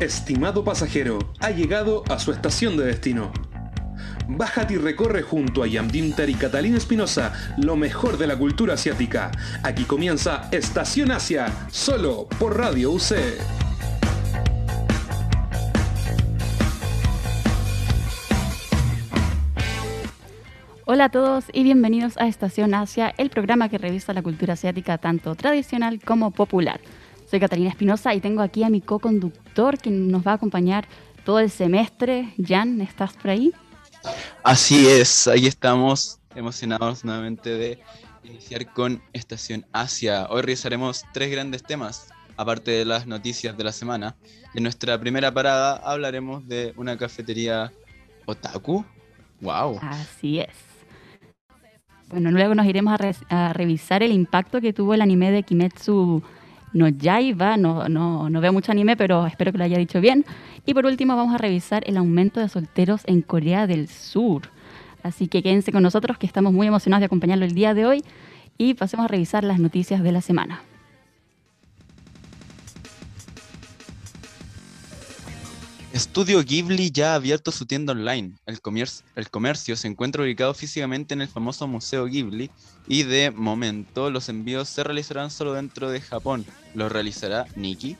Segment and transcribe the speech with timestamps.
[0.00, 3.32] Estimado pasajero, ha llegado a su estación de destino.
[4.28, 9.32] Bájate y recorre junto a Yamdintar y Catalina Espinosa lo mejor de la cultura asiática.
[9.64, 13.16] Aquí comienza Estación Asia, solo por Radio UC.
[20.84, 24.98] Hola a todos y bienvenidos a Estación Asia, el programa que revisa la cultura asiática
[24.98, 26.80] tanto tradicional como popular.
[27.30, 30.88] Soy Catalina Espinosa y tengo aquí a mi co-conductor que nos va a acompañar
[31.26, 32.32] todo el semestre.
[32.42, 33.52] Jan, ¿estás por ahí?
[34.42, 37.80] Así es, ahí estamos emocionados nuevamente de
[38.24, 40.26] iniciar con Estación Asia.
[40.30, 44.16] Hoy revisaremos tres grandes temas, aparte de las noticias de la semana.
[44.54, 47.70] En nuestra primera parada hablaremos de una cafetería
[48.24, 48.86] otaku.
[49.42, 49.80] ¡Wow!
[49.82, 50.48] Así es.
[52.08, 52.98] Bueno, luego nos iremos
[53.28, 56.22] a, revisar el impacto que tuvo el anime de Kimetsu
[56.72, 57.56] no Yaiba.
[57.56, 60.24] No, no, no veo mucho anime, pero espero que lo haya dicho bien.
[60.66, 64.42] Y por último vamos a revisar el aumento de solteros en Corea del Sur.
[65.02, 68.04] Así que quédense con nosotros que estamos muy emocionados de acompañarlo el día de hoy
[68.58, 70.60] y pasemos a revisar las noticias de la semana.
[75.98, 78.34] Estudio Ghibli ya ha abierto su tienda online.
[78.46, 82.52] El comercio, el comercio se encuentra ubicado físicamente en el famoso Museo Ghibli
[82.86, 86.46] y de momento los envíos se realizarán solo dentro de Japón.
[86.72, 87.96] ¿Lo realizará Nikki?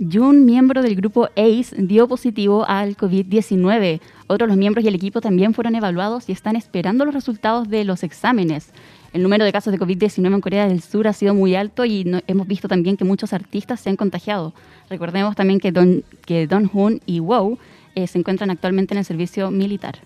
[0.00, 4.00] Jun, miembro del grupo ACE, dio positivo al COVID-19.
[4.26, 7.84] Otros los miembros y el equipo también fueron evaluados y están esperando los resultados de
[7.84, 8.72] los exámenes
[9.12, 12.04] el número de casos de COVID-19 en Corea del Sur ha sido muy alto y
[12.26, 14.54] hemos visto también que muchos artistas se han contagiado.
[14.88, 17.58] Recordemos también que Don, que Don Hoon y Wow
[17.94, 19.98] eh, se encuentran actualmente en el servicio militar.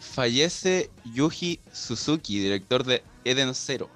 [0.00, 3.88] Fallece Yuji Suzuki, director de Eden Zero.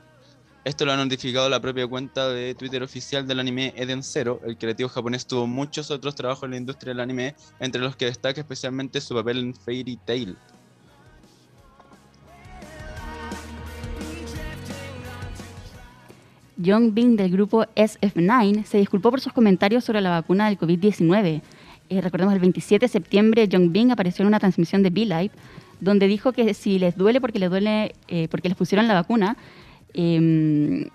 [0.64, 4.40] Esto lo ha notificado la propia cuenta de Twitter oficial del anime Eden Zero.
[4.46, 8.04] El creativo japonés tuvo muchos otros trabajos en la industria del anime, entre los que
[8.04, 10.36] destaca especialmente su papel en Fairy Tail,
[16.62, 21.42] Young Bin del grupo SF9 se disculpó por sus comentarios sobre la vacuna del COVID-19.
[21.90, 25.32] Eh, recordemos, el 27 de septiembre Young Bin apareció en una transmisión de Be-Live
[25.80, 29.36] donde dijo que si les duele porque les duele eh, porque les pusieron la vacuna,
[29.94, 30.86] em,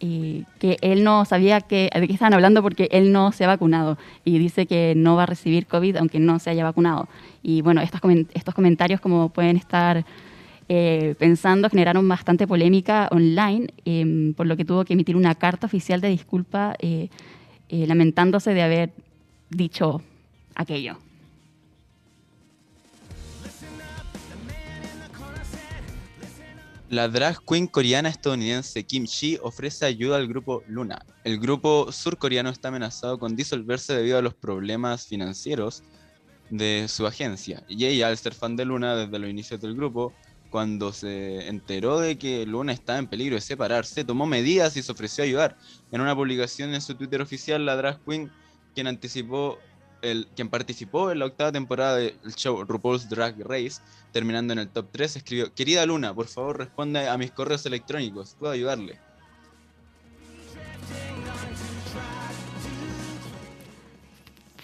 [0.00, 3.46] eh, que él no sabía que, de qué estaban hablando porque él no se ha
[3.46, 7.08] vacunado y dice que no va a recibir COVID aunque no se haya vacunado.
[7.42, 10.04] Y bueno, estos comentarios como pueden estar
[10.68, 15.66] eh, pensando generaron bastante polémica online, em, por lo que tuvo que emitir una carta
[15.66, 17.08] oficial de disculpa eh,
[17.68, 18.92] eh, lamentándose de haber
[19.50, 20.02] dicho
[20.54, 20.98] aquello.
[26.90, 31.04] La drag queen coreana estadounidense Kim Chi ofrece ayuda al grupo Luna.
[31.24, 35.82] El grupo surcoreano está amenazado con disolverse debido a los problemas financieros
[36.50, 37.64] de su agencia.
[37.68, 40.12] Y ella, al ser fan de Luna desde los inicios del grupo,
[40.54, 44.92] cuando se enteró de que Luna estaba en peligro de separarse, tomó medidas y se
[44.92, 45.56] ofreció a ayudar.
[45.90, 48.30] En una publicación en su Twitter oficial, la drag queen,
[48.72, 49.58] quien anticipó
[50.00, 53.82] el, quien participó en la octava temporada del show RuPaul's Drag Race,
[54.12, 58.36] terminando en el top 3, escribió, querida Luna, por favor responde a mis correos electrónicos,
[58.38, 59.00] puedo ayudarle.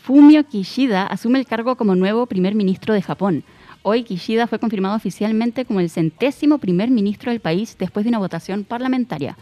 [0.05, 3.43] Fumio Kishida asume el cargo como nuevo primer ministro de Japón.
[3.83, 8.19] Hoy Kishida fue confirmado oficialmente como el centésimo primer ministro del país después de una
[8.19, 9.39] votación parlamentaria.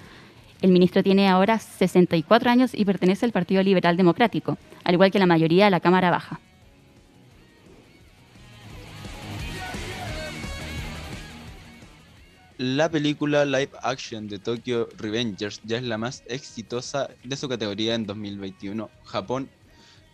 [0.62, 5.18] El ministro tiene ahora 64 años y pertenece al Partido Liberal Democrático, al igual que
[5.18, 6.40] la mayoría de la Cámara Baja.
[12.58, 17.94] La película live action de Tokyo Revengers ya es la más exitosa de su categoría
[17.94, 18.88] en 2021.
[19.04, 19.48] Japón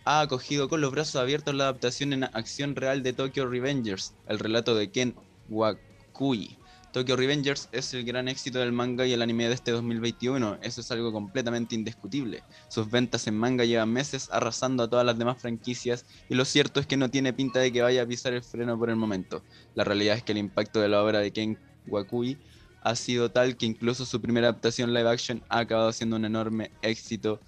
[0.05, 4.37] ha acogido con los brazos abiertos la adaptación en acción real de Tokyo Revengers, el
[4.37, 5.15] relato de Ken
[5.49, 6.57] Wakui.
[6.93, 10.79] Tokyo Revengers es el gran éxito del manga y el anime de este 2021, eso
[10.79, 12.43] es algo completamente indiscutible.
[12.69, 16.79] Sus ventas en manga llevan meses arrasando a todas las demás franquicias y lo cierto
[16.79, 19.43] es que no tiene pinta de que vaya a pisar el freno por el momento.
[19.73, 22.37] La realidad es que el impacto de la obra de Ken Wakui
[22.81, 26.69] ha sido tal que incluso su primera adaptación live action ha acabado siendo un enorme
[26.83, 27.41] éxito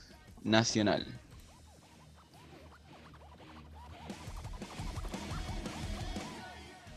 [0.44, 1.06] nacional.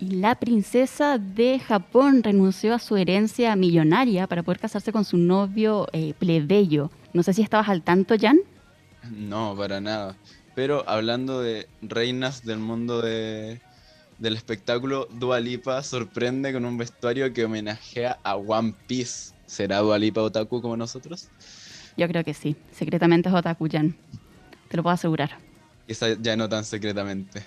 [0.00, 5.18] Y la princesa de Japón renunció a su herencia millonaria para poder casarse con su
[5.18, 6.90] novio eh, plebeyo.
[7.12, 8.38] No sé si estabas al tanto, Jan.
[9.10, 10.16] No, para nada.
[10.54, 13.60] Pero hablando de reinas del mundo del
[14.20, 19.34] espectáculo, Dua Lipa sorprende con un vestuario que homenajea a One Piece.
[19.44, 21.28] ¿Será Dualipa otaku como nosotros?
[21.96, 22.56] Yo creo que sí.
[22.72, 23.96] Secretamente es otaku-yan.
[24.68, 25.36] Te lo puedo asegurar.
[25.86, 27.42] Quizá ya no tan secretamente.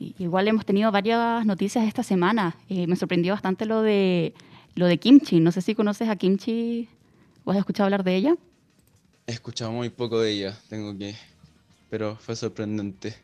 [0.00, 2.56] Sí, igual hemos tenido varias noticias esta semana.
[2.70, 4.32] Eh, me sorprendió bastante lo de
[4.74, 5.40] lo de Kimchi.
[5.40, 6.88] No sé si conoces a Kimchi
[7.44, 8.34] o has escuchado hablar de ella.
[9.26, 11.14] He escuchado muy poco de ella, tengo que.
[11.90, 13.14] Pero fue sorprendente.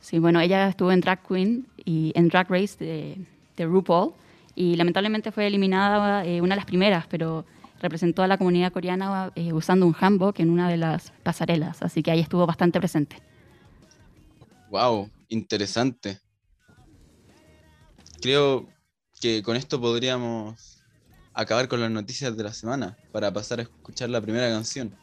[0.00, 3.16] Sí, bueno, ella estuvo en Drag Queen y en Drag Race de,
[3.56, 4.12] de RuPaul
[4.56, 7.44] y lamentablemente fue eliminada eh, una de las primeras, pero
[7.80, 12.02] representó a la comunidad coreana eh, usando un hanbok en una de las pasarelas, así
[12.02, 13.22] que ahí estuvo bastante presente.
[14.70, 16.20] Wow, interesante.
[18.20, 18.68] Creo
[19.20, 20.82] que con esto podríamos
[21.32, 24.94] acabar con las noticias de la semana para pasar a escuchar la primera canción.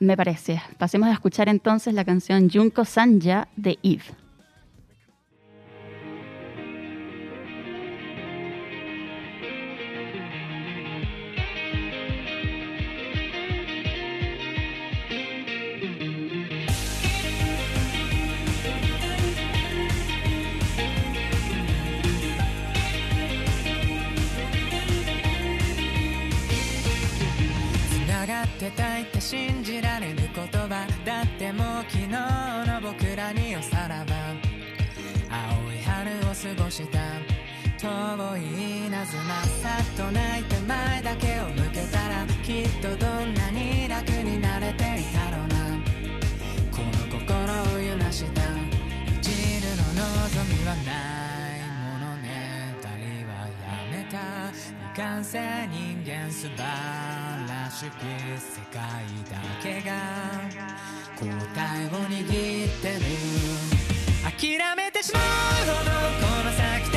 [0.00, 0.62] Me parece.
[0.78, 4.04] Pasemos a escuchar entonces la canción Junko Sanja de Eve.
[28.60, 30.68] てたいって信じられる言葉
[31.02, 34.14] だってもう昨日の僕らにおさらば。
[35.30, 36.98] 青い春を過ごした。
[37.78, 39.18] 遠い稲妻
[39.62, 42.06] さっと泣いて前だけを向けた。
[42.06, 45.30] らきっとどんなに楽になれていた。
[45.30, 45.56] ろうな
[46.70, 47.24] この心
[47.76, 48.42] を揺らした。
[49.22, 49.64] 一縷
[49.96, 50.92] の望みはな
[51.56, 52.84] いものね二
[53.24, 54.52] 人はやめた。
[54.52, 55.38] 未完成
[55.72, 56.58] 人間素晴
[57.48, 57.94] ら主義
[58.36, 58.78] 世界
[59.30, 59.88] だけが
[61.18, 61.24] 答
[61.80, 62.28] えを握っ
[62.82, 63.00] てる。
[64.22, 65.88] 諦めてしまうほど
[66.26, 66.89] この先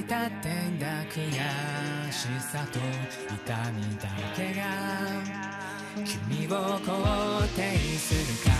[0.00, 0.86] いたってんだ。
[1.12, 1.30] 悔
[2.10, 4.62] しさと痛みだけが
[5.94, 6.88] 君を肯
[7.54, 8.56] 定するか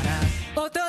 [0.54, 0.79] ら。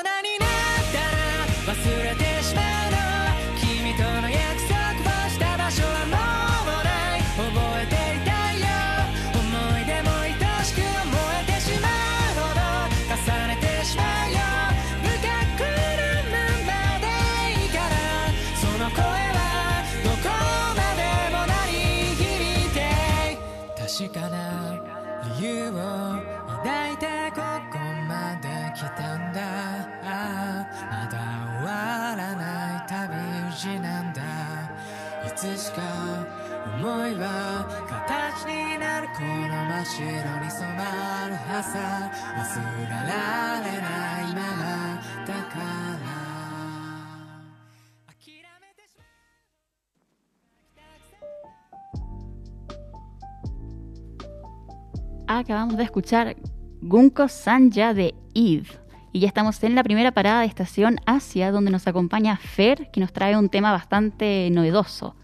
[55.38, 56.36] Acabamos de escuchar
[56.82, 58.68] Gunko Sanja de Eve.
[59.12, 63.00] Y ya estamos en la primera parada de estación Asia, donde nos acompaña Fer, que
[63.00, 65.16] nos trae un tema bastante novedoso.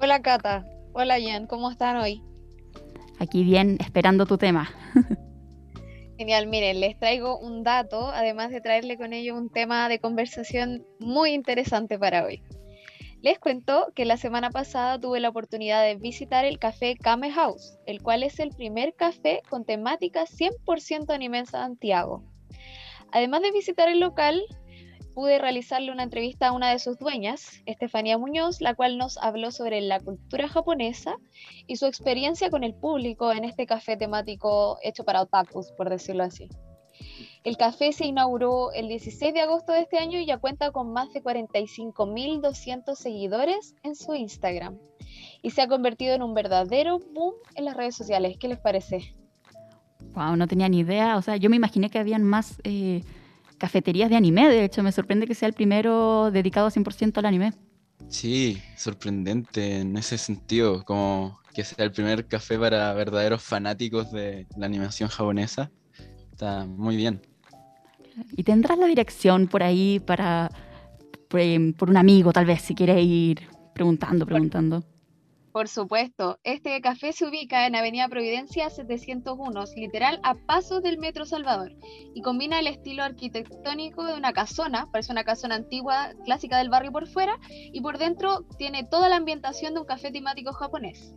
[0.00, 0.64] Hola Cata,
[0.94, 2.22] hola Jen, ¿cómo están hoy?
[3.18, 4.70] Aquí bien, esperando tu tema.
[6.16, 10.84] Genial, miren, les traigo un dato, además de traerle con ello un tema de conversación
[10.98, 12.42] muy interesante para hoy.
[13.20, 17.76] Les cuento que la semana pasada tuve la oportunidad de visitar el café Kame House,
[17.84, 22.22] el cual es el primer café con temática 100% anime en Santiago.
[23.10, 24.40] Además de visitar el local,
[25.14, 29.50] pude realizarle una entrevista a una de sus dueñas, Estefanía Muñoz, la cual nos habló
[29.50, 31.16] sobre la cultura japonesa
[31.66, 36.22] y su experiencia con el público en este café temático hecho para otakus, por decirlo
[36.22, 36.48] así.
[37.48, 40.92] El café se inauguró el 16 de agosto de este año y ya cuenta con
[40.92, 44.76] más de 45.200 seguidores en su Instagram.
[45.40, 48.36] Y se ha convertido en un verdadero boom en las redes sociales.
[48.38, 49.14] ¿Qué les parece?
[50.12, 51.16] Wow, no tenía ni idea.
[51.16, 53.02] O sea, yo me imaginé que habían más eh,
[53.56, 54.46] cafeterías de anime.
[54.46, 57.54] De hecho, me sorprende que sea el primero dedicado 100% al anime.
[58.10, 64.46] Sí, sorprendente en ese sentido, como que sea el primer café para verdaderos fanáticos de
[64.54, 65.70] la animación japonesa.
[66.30, 67.22] Está muy bien.
[68.32, 70.50] Y tendrás la dirección por ahí para
[71.28, 74.82] por, em, por un amigo, tal vez, si quiere ir preguntando, preguntando.
[75.52, 81.24] Por supuesto, este café se ubica en Avenida Providencia 701, literal a pasos del Metro
[81.24, 81.74] Salvador,
[82.14, 86.92] y combina el estilo arquitectónico de una casona, parece una casona antigua, clásica del barrio
[86.92, 91.14] por fuera, y por dentro tiene toda la ambientación de un café temático japonés.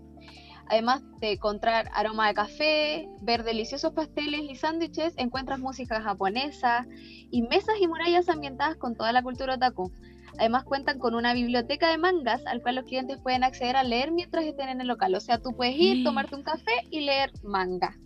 [0.71, 6.87] Además de encontrar aroma de café, ver deliciosos pasteles y sándwiches, encuentras música japonesa
[7.29, 9.91] y mesas y murallas ambientadas con toda la cultura otaku.
[10.39, 14.11] Además cuentan con una biblioteca de mangas al cual los clientes pueden acceder a leer
[14.13, 15.13] mientras estén en el local.
[15.13, 17.97] O sea, tú puedes ir, tomarte un café y leer manga.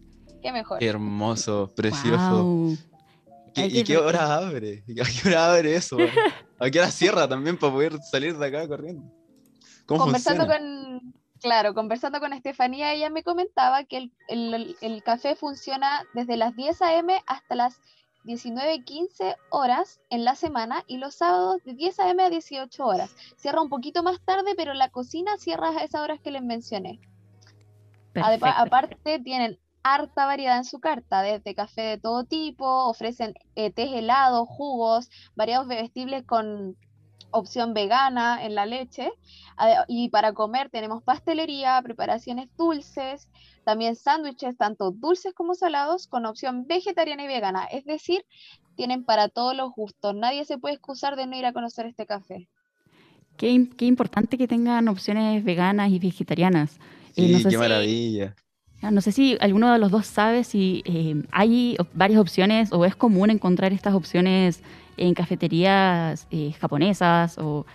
[0.41, 0.79] Qué mejor.
[0.79, 2.45] Qué hermoso, precioso.
[2.45, 2.77] Guau.
[3.53, 4.84] ¿Qué- Hay que ¿Y qué hora abre?
[4.89, 5.98] ¿A qué hora abre eso?
[6.60, 9.03] ¿A qué hora cierra también para poder salir de acá corriendo?
[9.86, 11.00] ¿Cómo conversando funciona?
[11.00, 16.38] con, claro, conversando con Estefanía, ella me comentaba que el, el- el café funciona desde
[16.38, 17.22] las 10 a.m.
[17.27, 17.80] hasta las
[18.25, 22.24] 19.15 horas en la semana y los sábados de 10 a.m.
[22.24, 23.15] a 18 horas.
[23.38, 27.00] Cierra un poquito más tarde, pero la cocina cierra a esas horas que les mencioné.
[28.13, 28.46] Perfecto.
[28.48, 33.92] aparte tienen harta variedad en su carta, desde café de todo tipo, ofrecen eh, tés
[33.92, 36.75] helados, jugos, variados bebestibles con
[37.36, 39.12] opción vegana en la leche.
[39.58, 43.27] Ade- Y para comer tenemos pastelería, preparaciones dulces,
[43.63, 47.65] también sándwiches, tanto dulces como salados, con opción vegetariana y vegana.
[47.65, 48.25] Es decir,
[48.75, 50.13] tienen para todos los gustos.
[50.15, 52.48] Nadie se puede excusar de no ir a conocer este café.
[53.38, 56.77] Qué, qué importante que tengan opciones veganas y vegetarianas.
[57.18, 58.36] Eh, Sí, no sé qué si- maravilla.
[58.82, 62.86] Ah, No sé si alguno de los dos sabe si eh, hay varias opciones o
[62.86, 64.62] es común encontrar estas opciones
[64.98, 67.65] en cafeterías eh, japonesas o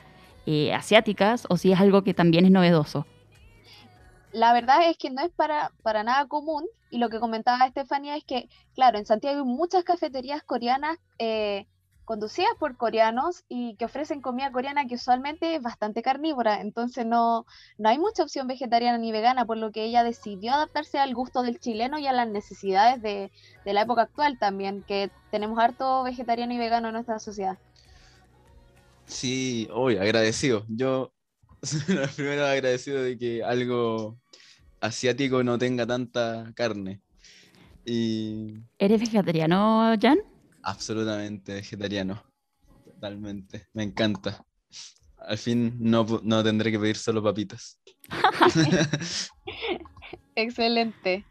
[0.46, 3.06] eh, asiáticas o si es algo que también es novedoso.
[4.32, 8.16] La verdad es que no es para, para nada común y lo que comentaba Estefanía
[8.16, 10.98] es que, claro, en Santiago hay muchas cafeterías coreanas
[12.10, 17.46] conducidas por coreanos y que ofrecen comida coreana que usualmente es bastante carnívora, entonces no,
[17.78, 21.42] no hay mucha opción vegetariana ni vegana, por lo que ella decidió adaptarse al gusto
[21.42, 23.30] del chileno y a las necesidades de,
[23.64, 27.58] de la época actual también, que tenemos harto vegetariano y vegano en nuestra sociedad.
[29.06, 30.64] Sí, hoy agradecido.
[30.66, 31.12] Yo
[31.62, 34.18] soy el primero agradecido de que algo
[34.80, 37.02] asiático no tenga tanta carne.
[37.84, 40.18] Y ¿Eres vegetariano, Jan?
[40.62, 42.22] Absolutamente vegetariano.
[42.84, 43.66] Totalmente.
[43.72, 44.44] Me encanta.
[45.16, 47.80] Al fin no, no tendré que pedir solo papitas.
[50.34, 51.24] Excelente.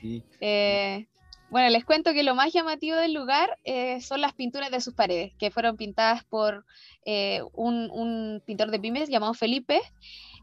[0.00, 0.22] Sí.
[0.40, 1.06] Eh,
[1.48, 4.94] bueno, les cuento que lo más llamativo del lugar eh, son las pinturas de sus
[4.94, 6.64] paredes, que fueron pintadas por
[7.04, 9.80] eh, un, un pintor de pymes llamado Felipe,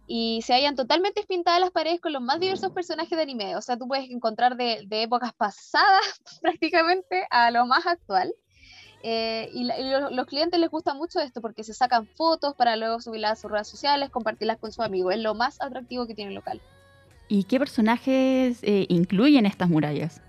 [0.06, 3.56] y se hallan totalmente pintadas las paredes con los más diversos personajes de anime.
[3.56, 6.02] O sea, tú puedes encontrar de, de épocas pasadas
[6.42, 8.34] prácticamente a lo más actual.
[9.04, 12.56] Eh, y, la- y lo- los clientes les gusta mucho esto porque se sacan fotos
[12.56, 15.14] para luego subirlas a sus redes sociales, compartirlas con sus amigos.
[15.16, 16.64] Es lo más atractivo que tiene el local.
[17.28, 20.22] ¿Y qué personajes eh, incluyen estas murallas?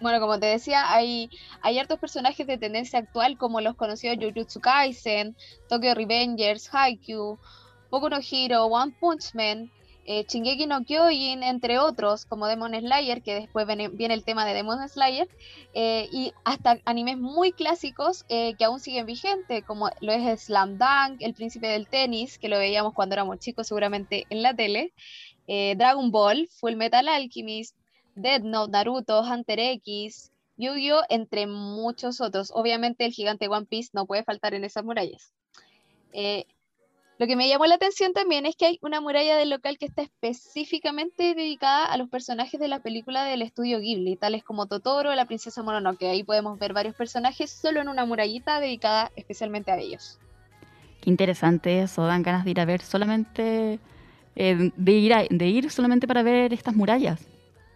[0.00, 1.30] Bueno, como te decía, hay,
[1.62, 5.36] hay hartos personajes de tendencia actual como los conocidos Jujutsu Kaisen,
[5.68, 7.40] Tokyo Revengers, Haikyuu,
[7.94, 9.70] Boku no Hero, One Punch Man,
[10.04, 14.52] eh, Shingeki no Kyojin, entre otros, como Demon Slayer, que después viene, el tema de
[14.52, 15.28] Demon Slayer,
[15.74, 20.76] eh, y hasta animes muy clásicos eh, que aún siguen vigentes, como lo es Slam
[20.76, 24.92] Dunk, El Príncipe del Tenis, que lo veíamos cuando éramos chicos seguramente en la tele,
[25.46, 27.76] eh, Dragon Ball, Full Metal Alchemist,
[28.16, 32.50] Death Note, Naruto, Hunter X, Yu-Gi-Oh, entre muchos otros.
[32.52, 35.32] Obviamente el gigante One Piece no puede faltar en esas murallas.
[37.18, 39.86] Lo que me llamó la atención también es que hay una muralla del local que
[39.86, 45.14] está específicamente dedicada a los personajes de la película del estudio Ghibli, tales como Totoro,
[45.14, 46.04] la princesa Mononoke.
[46.06, 50.18] Ahí podemos ver varios personajes solo en una murallita dedicada especialmente a ellos.
[51.00, 53.78] Qué interesante eso, dan ganas de ir a ver solamente,
[54.36, 57.20] eh, de, ir a- de ir solamente para ver estas murallas.
[57.20, 57.26] Y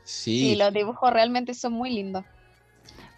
[0.05, 2.25] Sí, los dibujos realmente son muy lindos.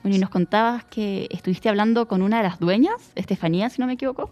[0.03, 3.87] Bueno, y nos contabas que estuviste hablando con una de las dueñas, Estefanía, si no
[3.87, 4.31] me equivoco.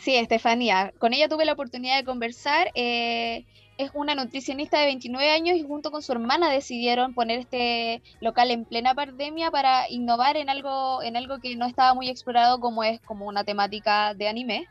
[0.00, 0.94] Sí, Estefanía.
[0.98, 2.70] Con ella tuve la oportunidad de conversar.
[2.74, 3.44] Eh,
[3.76, 8.50] es una nutricionista de 29 años y junto con su hermana decidieron poner este local
[8.50, 12.82] en plena pandemia para innovar en algo, en algo que no estaba muy explorado como
[12.82, 14.68] es como una temática de anime.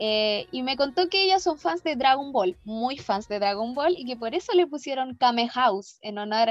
[0.00, 3.74] Eh, y me contó que ellas son fans de Dragon Ball, muy fans de Dragon
[3.74, 6.50] Ball, y que por eso le pusieron Kame House en honor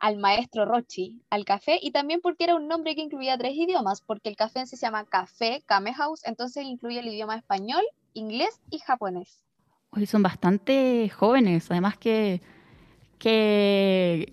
[0.00, 4.00] al maestro Rochi, al café, y también porque era un nombre que incluía tres idiomas,
[4.00, 7.82] porque el café se llama Café Kame House, entonces incluye el idioma español,
[8.14, 9.44] inglés y japonés.
[9.90, 12.40] Hoy son bastante jóvenes, además que,
[13.18, 14.32] que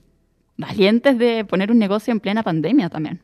[0.58, 3.22] valientes de poner un negocio en plena pandemia también.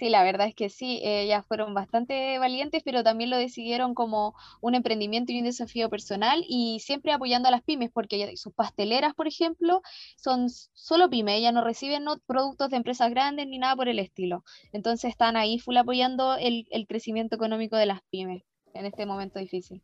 [0.00, 4.34] Sí, la verdad es que sí, ellas fueron bastante valientes, pero también lo decidieron como
[4.62, 9.12] un emprendimiento y un desafío personal y siempre apoyando a las pymes, porque sus pasteleras,
[9.12, 9.82] por ejemplo,
[10.16, 14.42] son solo pymes, ellas no reciben productos de empresas grandes ni nada por el estilo.
[14.72, 18.42] Entonces están ahí full apoyando el, el crecimiento económico de las pymes
[18.72, 19.82] en este momento difícil.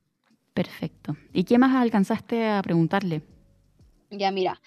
[0.55, 1.15] Perfecto.
[1.35, 3.21] ¿Y qué más alcanzaste a preguntarle?
[4.09, 4.63] Ya, mira,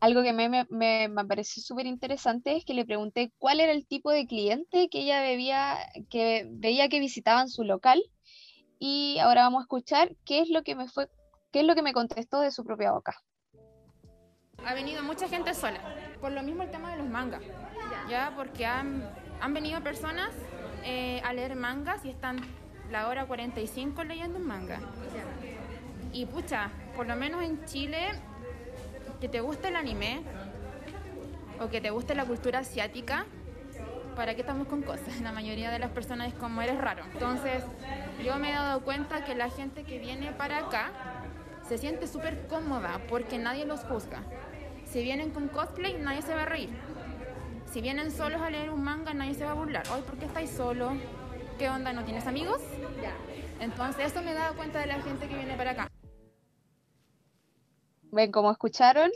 [0.00, 0.66] algo que me, me,
[1.08, 5.00] me, pareció súper interesante es que le pregunté cuál era el tipo de cliente que
[5.00, 5.76] ella bebía,
[6.08, 8.02] que veía que visitaban su local.
[8.78, 11.08] Y ahora vamos a escuchar qué es lo que me fue,
[11.52, 13.14] qué es lo que me contestó de su propia boca.
[14.64, 15.80] Ha venido mucha gente sola,
[16.20, 17.42] por lo mismo el tema de los mangas,
[18.08, 19.06] ya, porque han,
[19.40, 20.30] han venido personas
[20.84, 22.40] eh, a leer mangas y están
[22.90, 24.80] la hora 45 leyendo un manga.
[26.12, 28.08] Y pucha, por lo menos en Chile,
[29.20, 30.22] que te guste el anime
[31.60, 33.26] o que te guste la cultura asiática,
[34.16, 35.20] ¿para qué estamos con cosas?
[35.20, 37.04] La mayoría de las personas es como eres raro.
[37.12, 37.62] Entonces,
[38.24, 40.90] yo me he dado cuenta que la gente que viene para acá
[41.68, 44.22] se siente súper cómoda porque nadie los juzga.
[44.86, 46.70] Si vienen con cosplay, nadie se va a reír.
[47.70, 49.84] Si vienen solos a leer un manga, nadie se va a burlar.
[49.92, 50.92] Hoy, ¿por qué estáis solos?
[51.58, 51.92] ¿Qué onda?
[51.92, 52.60] ¿No tienes amigos?
[53.60, 55.88] Entonces eso me he dado cuenta de la gente que viene para acá.
[58.12, 59.10] Ven, como escucharon,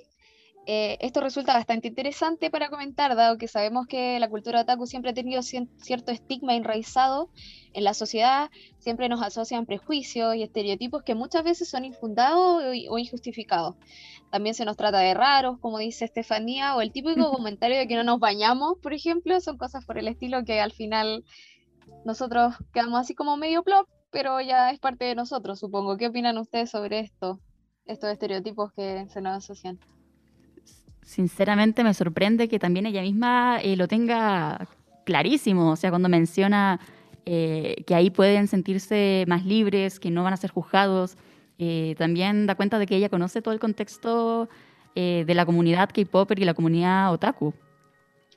[0.67, 5.11] eh, esto resulta bastante interesante para comentar, dado que sabemos que la cultura otaku siempre
[5.11, 7.29] ha tenido cierto estigma enraizado
[7.75, 12.99] en la sociedad, siempre nos asocian prejuicios y estereotipos que muchas veces son infundados o,
[12.99, 13.77] injustificados.
[14.31, 17.97] También se nos trata de raros, como dice Estefanía, o el típico comentario de que
[17.97, 21.25] no nos bañamos, por ejemplo, son cosas por el estilo que al final
[22.07, 25.99] nosotros quedamos así como medio plop, pero ya es parte de nosotros, supongo.
[25.99, 27.41] ¿Qué opinan ustedes sobre esto?
[27.87, 29.79] Estos estereotipos que se nos asocian.
[31.03, 34.69] Sinceramente me sorprende que también ella misma eh, lo tenga
[35.05, 36.81] clarísimo, o sea, cuando menciona
[37.27, 41.17] eh, que ahí pueden sentirse más libres, que no van a ser juzgados,
[41.59, 44.49] eh, también da cuenta de que ella conoce todo el contexto
[44.97, 47.53] de la comunidad K-Popper y la comunidad otaku.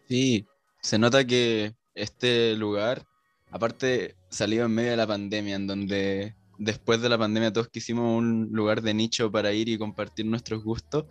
[0.08, 0.48] Sí,
[0.82, 3.06] se nota que este lugar
[3.52, 8.18] aparte salió en medio de la pandemia, en donde después de la pandemia todos quisimos
[8.18, 11.06] un lugar de nicho para ir y compartir nuestros gustos,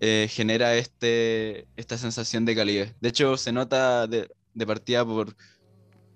[0.00, 2.94] eh, genera este, esta sensación de calidez.
[3.00, 4.28] De hecho, se nota de,
[4.66, 5.36] partida por,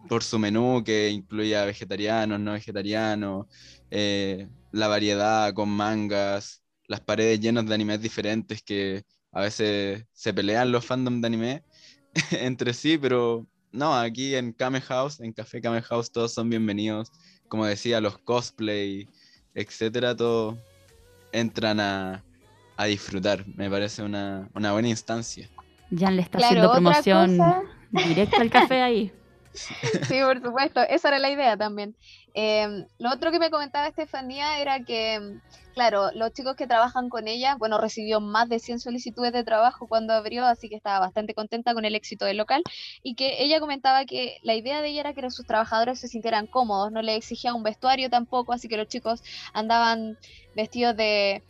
[0.09, 3.47] por su menú que incluía vegetarianos, no vegetarianos,
[3.91, 10.35] eh, la variedad con mangas, las paredes llenas de animes diferentes que a veces se
[10.35, 11.65] pelean los fandoms de anime
[12.31, 17.11] entre sí, pero no, aquí en Kame House, en Café Kame House, todos son bienvenidos.
[17.49, 19.09] Como decía, los cosplay,
[19.55, 20.57] etcétera, todos
[21.33, 22.23] entran a,
[22.87, 23.45] disfrutar.
[23.47, 25.49] Me parece una, buena instancia.
[25.97, 27.39] Jan le está haciendo promoción
[27.91, 29.13] directa al café ahí.
[30.09, 31.95] Sí, por supuesto, esa era la idea también.
[32.37, 35.39] Em, lo otro que me comentaba Estefanía era que,
[35.73, 39.87] claro, los chicos que trabajan con ella, bueno, recibió más de 100 solicitudes de trabajo
[39.87, 42.65] cuando abrió, así que estaba bastante contenta con el éxito del local.
[43.05, 46.49] Y que ella comentaba que la idea de ella era que sus trabajadores se sintieran
[46.49, 50.19] cómodos, no le exigía un vestuario tampoco, así que los chicos andaban
[50.57, 51.45] vestidos de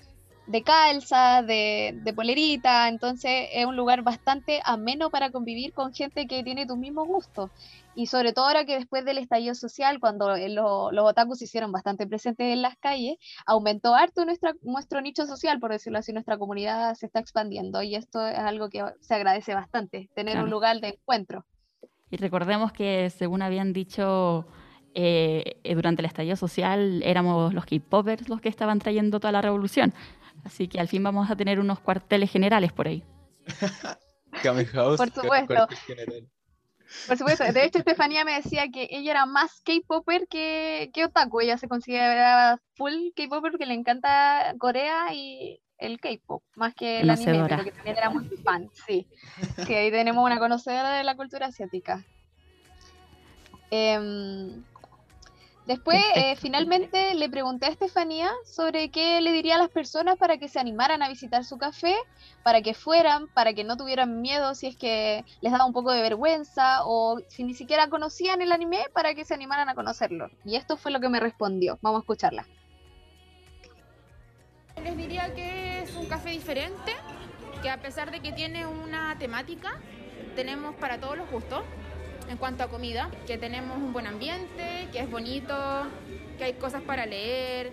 [0.47, 6.27] de calza, de, de, polerita, entonces es un lugar bastante ameno para convivir con gente
[6.27, 7.51] que tiene tus mismos gustos.
[7.97, 12.07] Y sobre todo ahora que después del estallido social, cuando los otakus se hicieron bastante
[12.07, 16.95] presentes en las calles, aumentó harto nuestra, nuestro nicho social, por decirlo así, nuestra comunidad
[16.95, 20.89] se está expandiendo y esto es algo que se agradece bastante, tener un lugar de
[20.89, 21.45] encuentro.
[22.11, 24.47] Y recordemos que según habían dicho
[24.95, 29.95] eh, durante el estallido social, éramos los K-Popers los que estaban trayendo toda la revolución.
[30.45, 33.03] Así que al fin vamos a tener unos cuarteles generales por ahí.
[34.97, 35.69] por supuesto.
[37.07, 37.45] Por supuesto.
[37.53, 41.41] De hecho, Estefanía me decía que ella era más K-Popper que, que otaku.
[41.41, 47.11] Ella se considera full K-Popper porque le encanta Corea y el K-pop, más que el
[47.11, 49.07] anime, pero que también era muy fan, sí.
[49.67, 52.03] Sí, ahí tenemos una conocedora de la cultura asiática.
[53.71, 54.63] Em,
[55.66, 60.38] después, eh, finalmente, le pregunté a Estefanía sobre qué le diría a las personas para
[60.38, 61.94] que se animaran a visitar su café,
[62.42, 65.92] para que fueran, para que no tuvieran miedo si es que les daba un poco
[65.92, 70.31] de vergüenza o si ni siquiera conocían el anime, para que se animaran a conocerlo.
[70.44, 71.79] Y esto fue lo que me respondió.
[71.83, 72.46] Vamos a escucharla.
[74.83, 76.92] Les diría que es un café diferente,
[77.62, 79.81] que a pesar de que tiene una temática,
[80.35, 81.62] tenemos para todos los gustos
[82.29, 85.55] en cuanto a comida, que tenemos un buen ambiente, que es bonito,
[86.39, 87.73] que hay cosas para leer,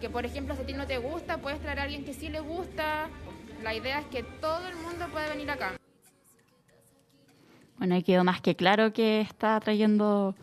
[0.00, 2.28] que por ejemplo si a ti no te gusta, puedes traer a alguien que sí
[2.28, 3.08] le gusta.
[3.62, 5.76] La idea es que todo el mundo pueda venir acá.
[7.78, 10.34] Bueno, ahí quedó más que claro que está trayendo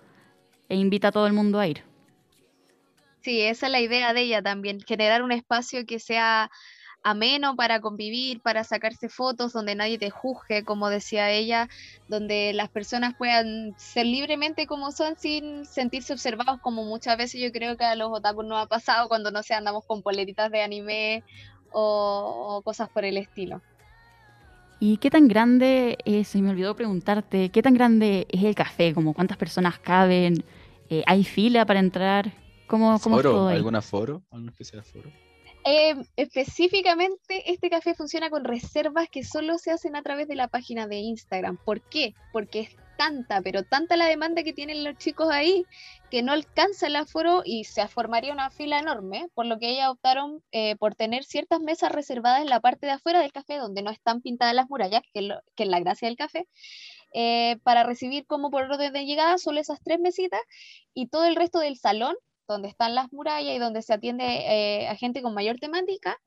[0.68, 1.84] e invita a todo el mundo a ir.
[3.22, 6.50] Sí, esa es la idea de ella también, generar un espacio que sea
[7.04, 11.70] ameno para convivir, para sacarse fotos, donde nadie te juzgue, como decía ella,
[12.08, 17.52] donde las personas puedan ser libremente como son sin sentirse observados, como muchas veces yo
[17.52, 20.62] creo que a los otakus nos ha pasado cuando no sé, andamos con poletitas de
[20.62, 21.24] anime
[21.72, 23.62] o, cosas por el estilo.
[24.82, 28.94] ¿Y qué tan grande, eh, se me olvidó preguntarte, qué tan grande es el café?
[28.94, 30.44] ¿Como cuántas personas caben?
[30.90, 32.32] Eh, ¿Hay fila para entrar?
[32.66, 33.48] ¿Cómo, cómo ¿Foro?
[33.48, 34.22] ¿Alguna foro?
[34.32, 35.10] ¿Alguna especie de foro?
[35.66, 40.48] Eh, específicamente, este café funciona con reservas que solo se hacen a través de la
[40.48, 41.58] página de Instagram.
[41.58, 42.16] ¿Por qué?
[42.32, 45.66] Porque es tanta, pero tanta la demanda que tienen los chicos ahí
[46.12, 49.88] que no alcanza el aforo y se formaría una fila enorme, por lo que ellas
[49.88, 53.84] optaron eh, por tener ciertas mesas reservadas en la parte de afuera del café, donde
[53.84, 56.46] no están pintadas las murallas, que, es la gracia del café,
[57.14, 60.42] eh, para recibir como por orden de llegada solo esas tres mesitas
[60.94, 62.16] y todo el resto del salón
[62.54, 66.18] donde están las murallas y donde se atiende eh, a gente con mayor temática,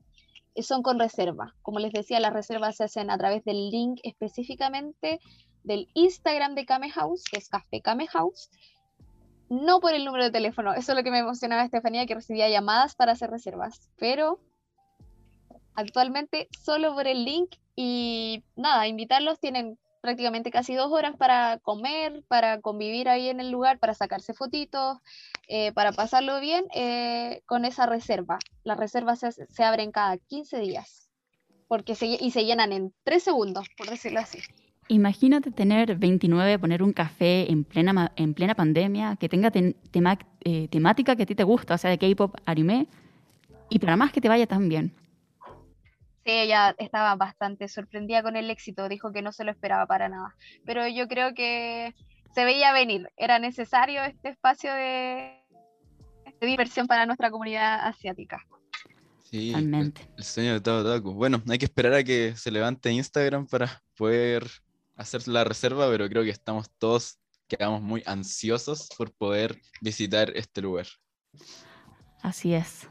[0.55, 1.53] eh, son con reserva.
[1.61, 5.19] Como les decía, las reservas se hacen a través del link específicamente
[5.63, 8.49] del Instagram de Kame House, que es Café Kame House,
[9.49, 10.73] no por el número de teléfono.
[10.73, 14.39] Eso es lo que me emocionaba Estefanía, que recibía llamadas para hacer reservas, pero
[15.75, 22.25] actualmente solo por el link y nada, invitarlos, tienen prácticamente casi dos horas para comer,
[22.27, 24.97] para convivir ahí en el lugar, para sacarse fotitos,
[25.47, 28.37] eh, para pasarlo bien eh, con esa reserva.
[28.65, 31.09] Las reservas se, abren cada 15 días
[31.69, 34.39] porque se, y se llenan en 3 segundos, por decirlo así.
[34.89, 41.15] Imagínate tener 29, poner un café en plena, en plena pandemia, que tenga eh, temática
[41.15, 42.87] que a ti te gusta, o sea, de K-pop, anime,
[43.69, 44.93] y para más que te vaya tan bien.
[46.25, 50.07] Sí, ella estaba bastante sorprendida con el éxito, dijo que no se lo esperaba para
[50.07, 50.35] nada.
[50.65, 51.93] Pero yo creo que
[52.33, 55.39] se veía venir, era necesario este espacio de,
[56.41, 58.45] diversión para nuestra comunidad asiática.
[59.23, 61.13] Sí, el, sueño de todo Taku.
[61.13, 64.47] Bueno, hay que esperar a que se levante Instagram para poder
[64.95, 70.61] hacer la reserva, pero creo que estamos todos, quedamos muy ansiosos por poder visitar este
[70.61, 70.87] lugar.
[72.21, 72.87] Así es.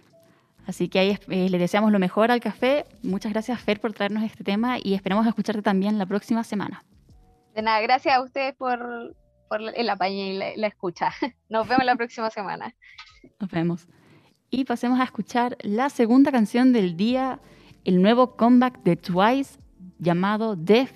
[0.66, 2.84] Así que ahí eh, le deseamos lo mejor al café.
[3.02, 6.84] Muchas gracias, Fer, por traernos este tema y esperamos escucharte también la próxima semana.
[7.54, 9.14] De nada, gracias a ustedes por,
[9.48, 11.10] por el apaño y la, escucha.
[11.48, 12.74] Nos vemos la próxima semana.
[13.40, 13.88] Nos vemos.
[14.50, 17.40] Y pasemos a escuchar la segunda canción del día,
[17.84, 19.58] el nuevo comeback de Twice
[19.98, 20.86] llamado The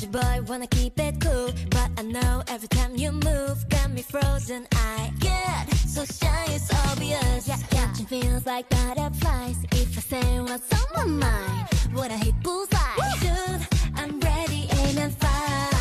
[0.00, 0.12] Feels.
[0.12, 4.66] boy, wanna keep it cool But I know every time you move Got me frozen,
[4.72, 7.46] I get so shy, it's obvious.
[7.46, 11.68] Yeah, Catching feels like butterflies If I say what's on my mind.
[11.94, 12.78] Would I hit bullseye?
[13.20, 15.79] Dude, I'm ready, aim and fire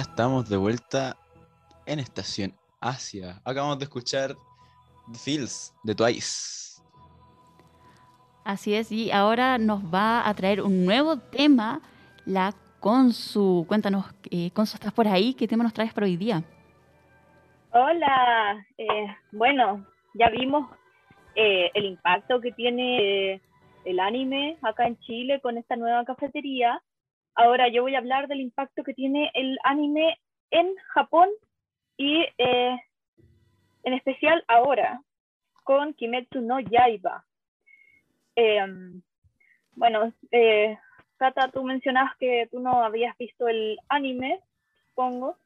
[0.00, 1.14] Ya estamos de vuelta
[1.84, 3.38] en Estación Asia.
[3.44, 4.30] Acabamos de escuchar
[5.12, 6.80] The Feels de Twice.
[8.42, 11.82] Así es, y ahora nos va a traer un nuevo tema,
[12.24, 13.66] la Consu.
[13.68, 15.34] Cuéntanos, eh, Consu, ¿estás por ahí?
[15.34, 16.42] ¿Qué tema nos traes para hoy día?
[17.72, 19.84] Hola, eh, bueno,
[20.14, 20.66] ya vimos
[21.34, 23.40] eh, el impacto que tiene eh,
[23.84, 26.80] el anime acá en Chile con esta nueva cafetería.
[27.40, 31.30] Ahora yo voy a hablar del impacto que tiene el anime en Japón
[31.96, 32.78] y eh,
[33.82, 35.00] en especial ahora
[35.64, 37.24] con Kimetsu no Yaiba.
[38.36, 39.00] Em,
[39.72, 40.76] bueno, eh,
[41.16, 44.40] Kata, tú mencionabas que tú no habías visto el anime,
[44.88, 45.38] supongo.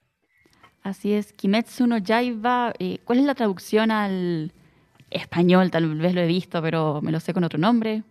[0.83, 2.73] Así es, Kimetsu no Yaiba.
[2.81, 4.51] eh, ¿Cuál es la traducción al
[5.11, 5.71] español?
[5.71, 8.03] Tal vez lo he visto, pero me lo sé con otro nombre.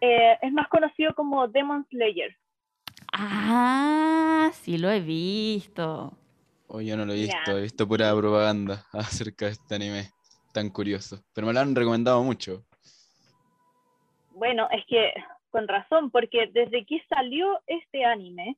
[0.00, 2.34] Eh, es más conocido como Demon Slayer.
[3.12, 6.12] Ah, sí lo he visto.
[6.68, 10.10] Oh, yo no lo he visto, he visto pura propaganda acerca de este anime
[10.52, 11.22] tan curioso.
[11.34, 12.64] Pero me lo han recomendado mucho.
[14.32, 15.12] Bueno, es que
[15.50, 18.56] con razón, porque desde que salió este anime,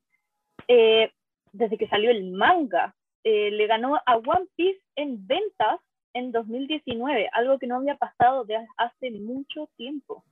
[0.69, 1.13] eh,
[1.53, 5.81] desde que salió el manga, eh, le ganó a One Piece en ventas
[6.15, 10.25] en 2019, algo que no había pasado de hace mucho tiempo.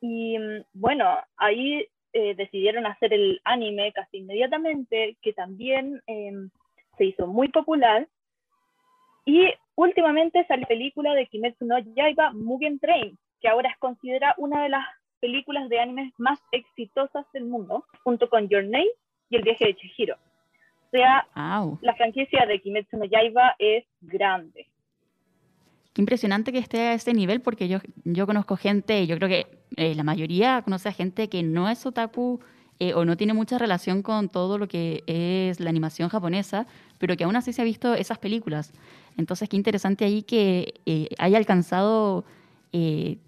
[0.00, 6.50] Y mm, bueno, ahí eh, decidieron hacer el anime casi inmediatamente, que también em,
[6.98, 8.06] se hizo muy popular.
[9.24, 9.46] Y
[9.76, 14.62] últimamente salió la película de Kimetsu no Yaiba Mugen Train, que ahora es considerada una
[14.62, 14.84] de las
[15.20, 18.90] películas de animes más exitosas del mundo, junto con Your Name
[19.30, 20.16] y El viaje de Chihiro.
[20.16, 21.26] O sea,
[21.80, 24.66] la franquicia de Kimetsu no Yaiba es grande.
[25.94, 29.61] Qué impresionante que esté a ese nivel, porque yo, yo conozco gente, yo creo que
[29.76, 32.40] eh, la mayoría conoce a gente que no es otaku
[32.84, 36.66] eh, o no tiene mucha relación con todo lo que es la animación japonesa,
[36.98, 38.72] pero que aún así se ha visto esas películas.
[39.16, 42.24] Entonces, qué interesante ahí que eh, haya alcanzado
[42.72, 43.18] eh,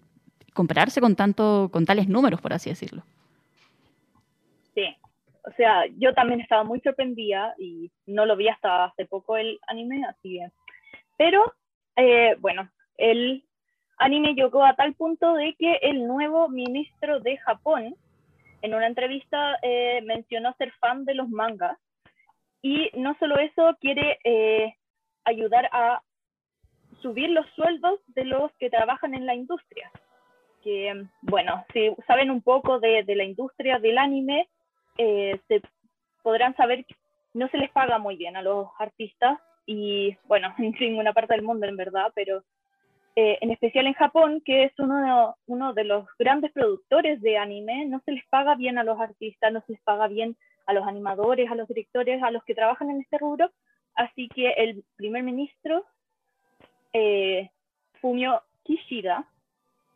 [0.54, 3.04] compararse con, tanto, con tales números, por así decirlo.
[4.74, 4.86] Sí.
[5.44, 9.60] O sea, yo también estaba muy sorprendida y no lo vi hasta hace poco el
[9.68, 10.48] anime, así que...
[11.16, 11.44] Pero,
[12.40, 13.44] bueno, el
[13.98, 17.94] anime llegó a tal punto de que el nuevo ministro de Japón,
[18.62, 21.78] en una entrevista, eh, mencionó ser fan de los mangas.
[22.62, 24.74] Y no solo eso, quiere eh,
[25.24, 26.02] ayudar a
[27.02, 29.90] subir los sueldos de los que trabajan en la industria.
[30.62, 34.48] Que, bueno, si saben un poco de, la industria del anime,
[34.96, 35.60] eh, se
[36.22, 36.94] podrán saber que
[37.34, 41.42] no se les paga muy bien a los artistas y bueno, en ninguna parte del
[41.42, 42.42] mundo en verdad, pero
[43.16, 47.38] eh, en especial en Japón, que es uno de, uno de los grandes productores de
[47.38, 50.72] anime, no se les paga bien a los artistas, no se les paga bien a
[50.72, 53.50] los animadores, a los directores, a los que trabajan en este rubro,
[53.94, 55.84] así que el primer ministro
[56.92, 57.50] eh,
[58.00, 59.28] Fumio Kishida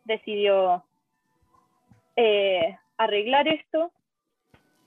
[0.05, 0.83] decidió
[2.15, 3.91] eh, arreglar esto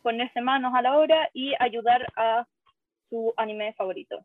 [0.03, 2.47] ponerse manos a la obra y ayudar a
[3.09, 4.25] su anime favorito.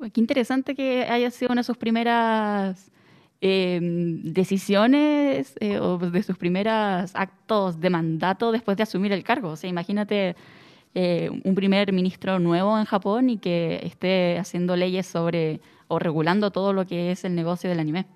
[0.00, 2.90] Uy, Qué interesante que haya sido una de sus primeras
[3.42, 9.50] eh, decisiones eh, o de sus primeros actos de mandato después de asumir el cargo.
[9.50, 10.36] O sea, imagínate
[10.94, 16.50] eh, un primer ministro nuevo en Japón y que esté haciendo leyes sobre o regulando
[16.50, 18.06] todo lo que es el negocio del anime.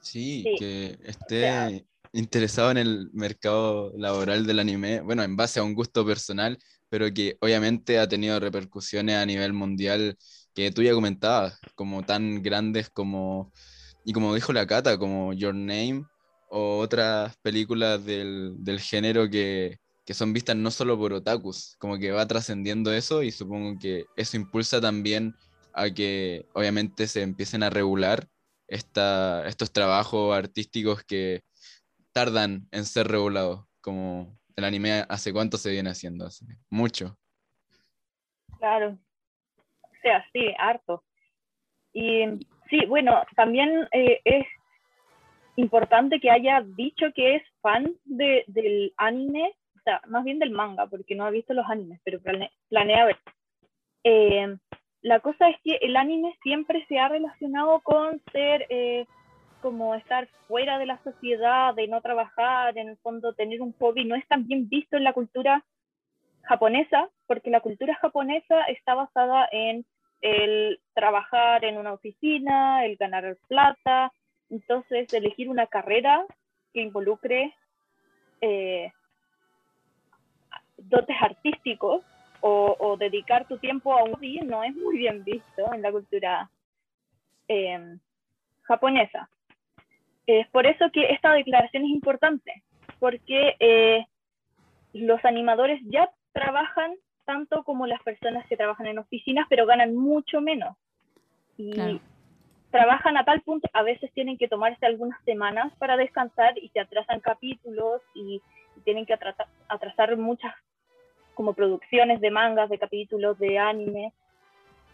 [0.00, 0.98] Sí, Sí, que
[1.30, 6.04] sea- esté interesado en el mercado laboral del anime, bueno, en base a un gusto
[6.04, 10.16] personal, pero que obviamente ha tenido repercusiones a nivel mundial
[10.54, 13.52] que tú ya comentabas, como tan grandes como,
[14.04, 16.04] y como dijo la Cata, como Your Name
[16.50, 21.98] o otras películas del, del género que, que son vistas no solo por otakus, como
[21.98, 25.34] que va trascendiendo eso y supongo que eso impulsa también
[25.74, 28.28] a que obviamente se empiecen a regular
[28.68, 31.42] esta, estos trabajos artísticos que
[32.12, 37.16] tardan en ser regulados, como el anime hace cuánto se viene haciendo, hace mucho.
[38.58, 38.98] Claro.
[39.82, 41.04] O sea, sí, harto.
[41.92, 42.24] Y
[42.70, 44.46] sí, bueno, también eh, es
[45.56, 50.50] importante que haya dicho que es fan de, del anime, o sea, más bien del
[50.50, 53.18] manga, porque no ha visto los animes, pero plane- planea ver.
[54.04, 54.56] Eh,
[55.02, 59.06] la cosa es que el anime siempre se ha relacionado con ser eh,
[59.66, 64.04] como estar fuera de la sociedad, de no trabajar, en el fondo tener un hobby,
[64.04, 65.64] no es tan bien visto en la cultura
[66.42, 69.84] japonesa, porque la cultura japonesa está basada en
[70.20, 74.12] el trabajar en una oficina, el ganar plata,
[74.50, 76.24] entonces elegir una carrera
[76.72, 77.52] que involucre
[78.42, 78.92] eh,
[80.76, 82.04] dotes artísticos
[82.40, 86.48] o, dedicar tu tiempo a un hobby no es muy bien visto en la cultura
[87.48, 87.98] eh,
[88.62, 89.28] japonesa.
[90.26, 92.62] Es por eso que esta declaración es importante,
[92.98, 94.06] porque eh,
[94.92, 100.40] los animadores ya trabajan tanto como las personas que trabajan en oficinas, pero ganan mucho
[100.40, 100.76] menos.
[101.56, 102.00] Y Claro.
[102.70, 106.80] trabajan a tal punto, a veces tienen que tomarse algunas semanas para descansar y se
[106.80, 108.40] atrasan capítulos y,
[108.76, 110.54] y tienen que atrasa- atrasar muchas
[111.34, 114.12] como producciones de mangas, de capítulos, de anime,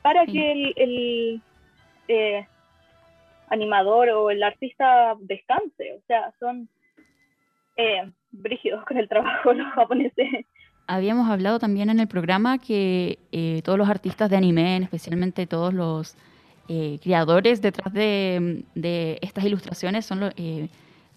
[0.03, 0.33] para Sí.
[0.33, 1.43] que el, el,
[2.09, 2.47] eh,
[3.53, 5.95] animador o el artista descanse.
[5.99, 6.69] O sea, son
[7.77, 10.47] eh, brígidos con el trabajo los japoneses.
[10.87, 15.73] Habíamos hablado también en el programa que eh, todos los artistas de anime, especialmente todos
[15.73, 16.17] los
[16.69, 20.69] eh, creadores detrás de, de estas ilustraciones, son, lo- eh,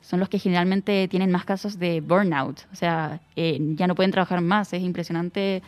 [0.02, 2.60] son los que generalmente tienen más casos de burnout.
[2.72, 4.72] O sea, eh, ya no pueden trabajar más.
[4.74, 5.64] Es impresionante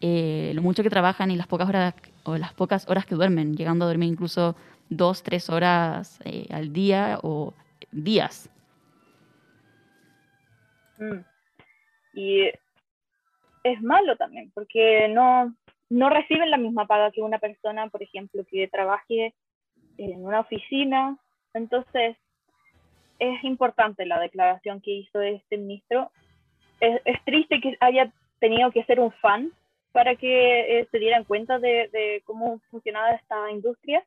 [0.00, 3.56] eh, lo mucho que trabajan y las pocas horas o las pocas horas que duermen,
[3.56, 4.54] llegando a dormir incluso
[4.90, 7.54] dos, tres horas eh, al día o
[7.92, 8.50] días.
[10.98, 11.20] Mm.
[12.12, 12.50] Y
[13.62, 15.54] es malo también, porque no,
[15.88, 19.34] no reciben la misma paga que una persona, por ejemplo, que trabaje
[19.96, 21.16] en una oficina.
[21.54, 22.16] Entonces,
[23.18, 26.10] es importante la declaración que hizo este ministro.
[26.80, 29.52] Es, triste que haya tenido que ser un fan
[29.92, 34.04] para que eh, se dieran cuenta de cómo funcionaba esta industria.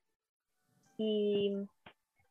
[0.97, 1.51] Y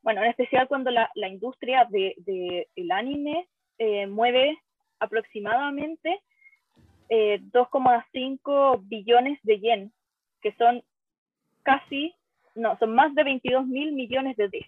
[0.02, 3.48] bueno, en especial cuando la, la industria del de, el anime
[3.78, 4.58] eh, mueve
[4.98, 6.20] aproximadamente
[7.08, 9.92] eh, 2,5 billones de yen,
[10.40, 10.82] que son
[11.62, 12.14] casi,
[12.54, 14.66] no, son más de 22 mil millones de D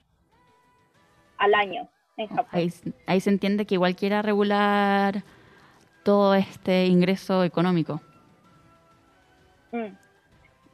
[1.38, 2.48] al año en Japón.
[2.52, 2.70] Ahí,
[3.06, 5.22] ahí se entiende que igual quiera regular
[6.04, 8.00] todo este ingreso económico.
[9.72, 10.03] Mm.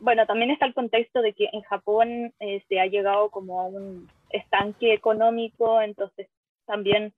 [0.00, 2.32] Bueno, también está el contexto de que en Japón
[2.68, 6.28] se ha llegado como a un estanque económico, entonces
[6.64, 7.12] también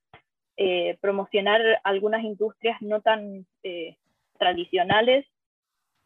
[0.56, 3.96] eh, promocionar algunas industrias no tan eh,
[4.38, 5.26] tradicionales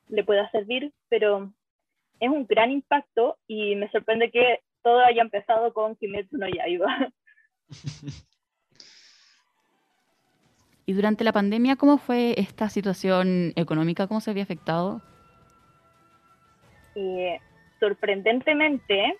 [0.08, 1.53] le pueda servir, pero
[2.20, 7.09] es un gran impacto y me sorprende que todo haya empezado con Kimetsu no Yaiba.
[10.88, 14.07] Y durante la pandemia, ¿cómo fue esta situación económica?
[14.07, 15.03] ¿Cómo se había afectado?
[16.97, 17.38] Eh,
[17.78, 19.18] sorprendentemente,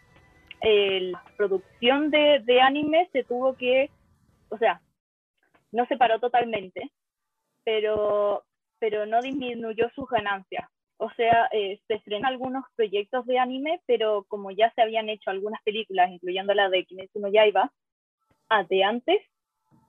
[0.63, 3.91] la producción de, anime se tuvo que,
[4.49, 4.81] o sea,
[5.71, 6.91] no se paró totalmente,
[7.65, 8.45] pero,
[8.79, 10.69] pero no disminuyó sus ganancias.
[10.97, 15.29] O sea, eh, se estrenan algunos proyectos de anime, pero como ya se habían hecho
[15.31, 17.71] algunas películas, incluyendo la de Kimetsu no Yaiba,
[18.71, 19.21] de antes,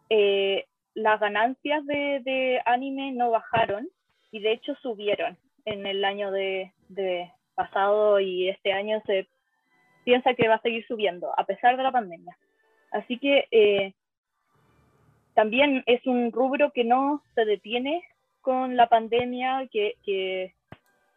[0.10, 3.88] eh, las ganancias de, de anime no bajaron
[4.32, 6.74] y de hecho subieron en el año de
[7.58, 9.28] pasado y este año se
[10.06, 12.38] piensa que va a seguir subiendo a pesar de la pandemia.
[12.92, 13.94] Así que eh,
[15.34, 18.04] también es un rubro que no se detiene
[18.42, 20.54] con la pandemia, que,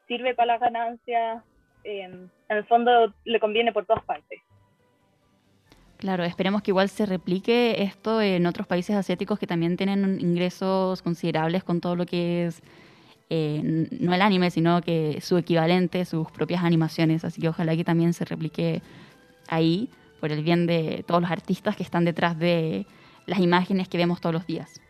[0.09, 1.45] sirve para las ganancias,
[1.84, 4.41] eh, en el fondo le conviene por todas partes.
[5.99, 11.03] Claro, esperemos que igual se replique esto en otros países asiáticos que también tienen ingresos
[11.03, 12.61] considerables con todo lo que es,
[13.31, 17.24] eh, no el anime, sino que su equivalente, sus propias animaciones.
[17.24, 18.83] Así que ojalá que también se replique
[19.49, 19.89] ahí
[20.20, 22.87] por el bien de todos los artistas que están detrás de
[23.26, 24.81] las imágenes que vemos todos los días.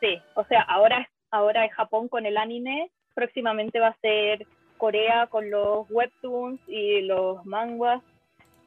[0.00, 4.46] Sí, o sea, ahora, ahora es Japón con el anime, próximamente va a ser
[4.78, 8.02] Corea con los webtoons y los manguas,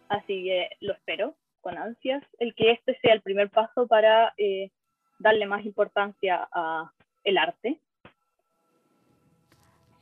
[0.09, 4.71] así que lo espero con ansias, el que este sea el primer paso para eh,
[5.19, 6.91] darle más importancia a
[7.23, 7.79] el arte.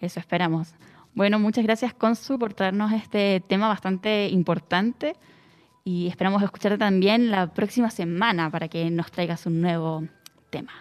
[0.05, 0.73] Eso esperamos.
[1.13, 5.15] Bueno, muchas gracias Consu por traernos este tema bastante importante
[5.85, 10.03] Y esperamos escucharte también la próxima semana para que nos traigas un nuevo
[10.49, 10.73] tema.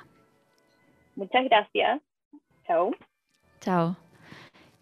[1.14, 2.00] Muchas gracias.
[2.66, 2.90] Chao.
[3.60, 3.96] Chao.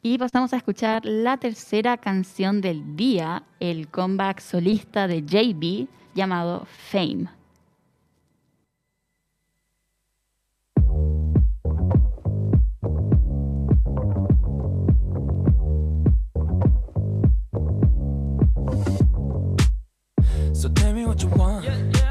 [0.00, 6.64] Y pasamos a escuchar la tercera canción del día, el comeback solista de JB llamado
[6.66, 7.41] Fame.
[21.22, 22.01] 说谎。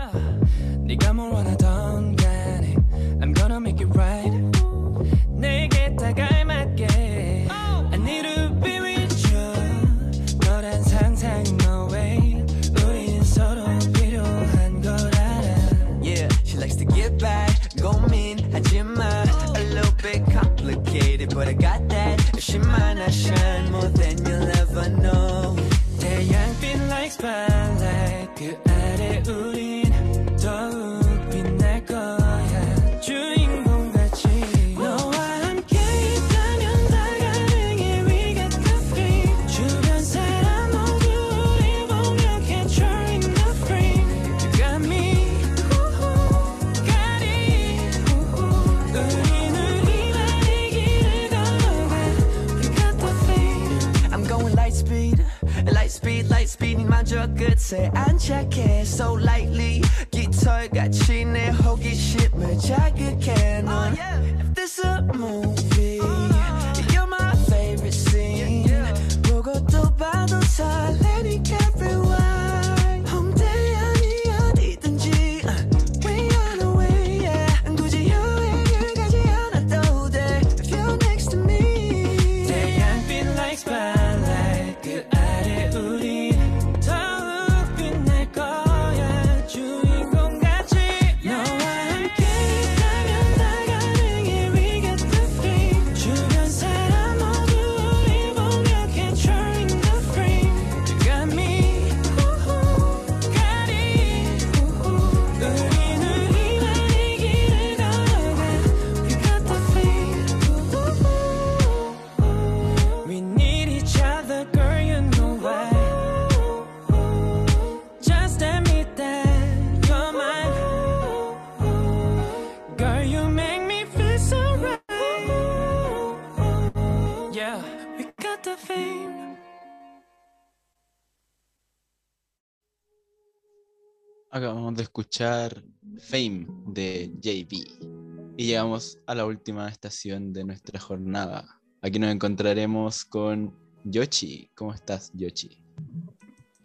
[134.72, 135.64] Acabamos de escuchar
[135.98, 138.38] Fame de JB.
[138.38, 141.46] Y llegamos a la última estación de nuestra jornada.
[141.82, 143.54] Aquí nos encontraremos con
[143.84, 144.50] Yoshi.
[144.56, 145.62] ¿Cómo estás, Yoshi?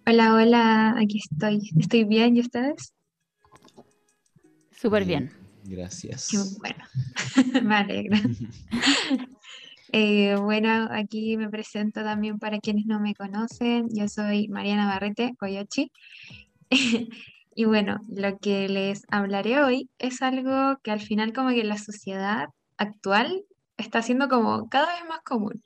[0.07, 1.69] Hola, hola, aquí estoy.
[1.81, 2.95] Estoy bien, ¿y ustedes?
[4.71, 5.33] Súper bien.
[5.65, 6.29] Gracias.
[6.31, 6.85] Qué bueno,
[7.69, 8.21] me alegra.
[9.93, 13.89] Eh, bueno, aquí me presento también para quienes no me conocen.
[13.95, 15.93] Yo soy Mariana Barrete, Coyochi.
[17.57, 21.79] Y bueno, lo que les hablaré hoy es algo que al final como que la
[21.79, 23.45] sociedad actual
[23.79, 25.63] está siendo como cada vez más común,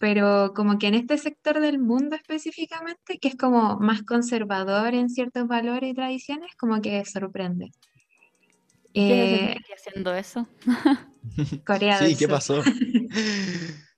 [0.00, 5.10] pero como que en este sector del mundo específicamente, que es como más conservador en
[5.10, 7.72] ciertos valores y tradiciones, como que sorprende.
[9.04, 10.46] ¿Qué es Eh, que haciendo eso?
[11.64, 12.28] Corea Sí, del ¿qué Sur.
[12.28, 12.62] pasó?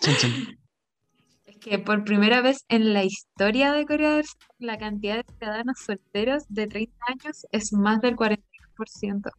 [0.00, 0.32] Chan, chan.
[1.44, 5.32] Es que por primera vez en la historia de Corea del Sur, la cantidad de
[5.38, 9.30] ciudadanos solteros de 30 años es más del 40%.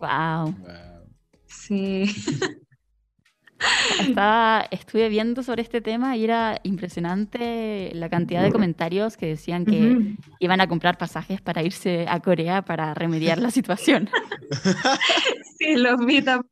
[0.00, 0.52] Wow.
[0.52, 0.54] Wow.
[1.46, 2.04] Sí,
[4.00, 9.66] Estaba, estuve viendo sobre este tema y era impresionante la cantidad de comentarios que decían
[9.66, 14.08] que iban a comprar pasajes para irse a Corea para remediar la situación.
[15.58, 16.50] sí, los vi también.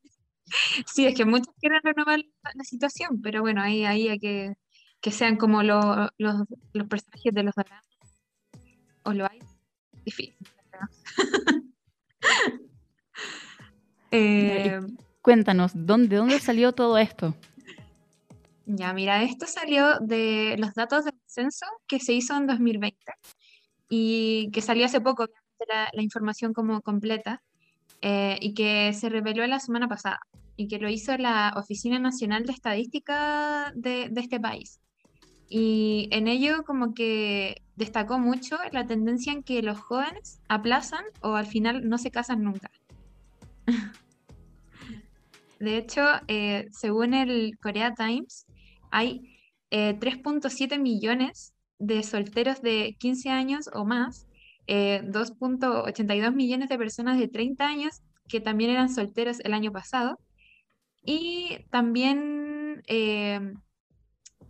[0.87, 4.55] Sí, es que muchos quieren renovar la, la situación, pero bueno, ahí, ahí hay que,
[5.01, 6.35] que sean como lo- los,
[6.73, 7.85] los personajes de los dramas.
[9.05, 9.39] ¿O lo hay?
[10.05, 10.37] Difícil.
[14.11, 14.81] Eh,
[15.23, 17.35] Cuéntanos, ¿dónde, ¿de dónde salió todo esto?
[18.67, 22.97] Ya, mira, esto salió de los datos del censo que se hizo en 2020
[23.91, 25.27] y que salió hace poco,
[25.69, 27.43] la, la información como completa,
[28.01, 30.21] eh, y que se reveló la semana pasada
[30.57, 34.81] y que lo hizo la Oficina Nacional de Estadística de, de este país.
[35.49, 41.35] Y en ello como que destacó mucho la tendencia en que los jóvenes aplazan o
[41.35, 42.71] al final no se casan nunca.
[45.59, 48.47] De hecho, eh, según el Korea Times,
[48.91, 49.39] hay
[49.71, 54.27] eh, 3.7 millones de solteros de 15 años o más,
[54.67, 60.19] eh, 2.82 millones de personas de 30 años que también eran solteros el año pasado,
[61.03, 62.83] y también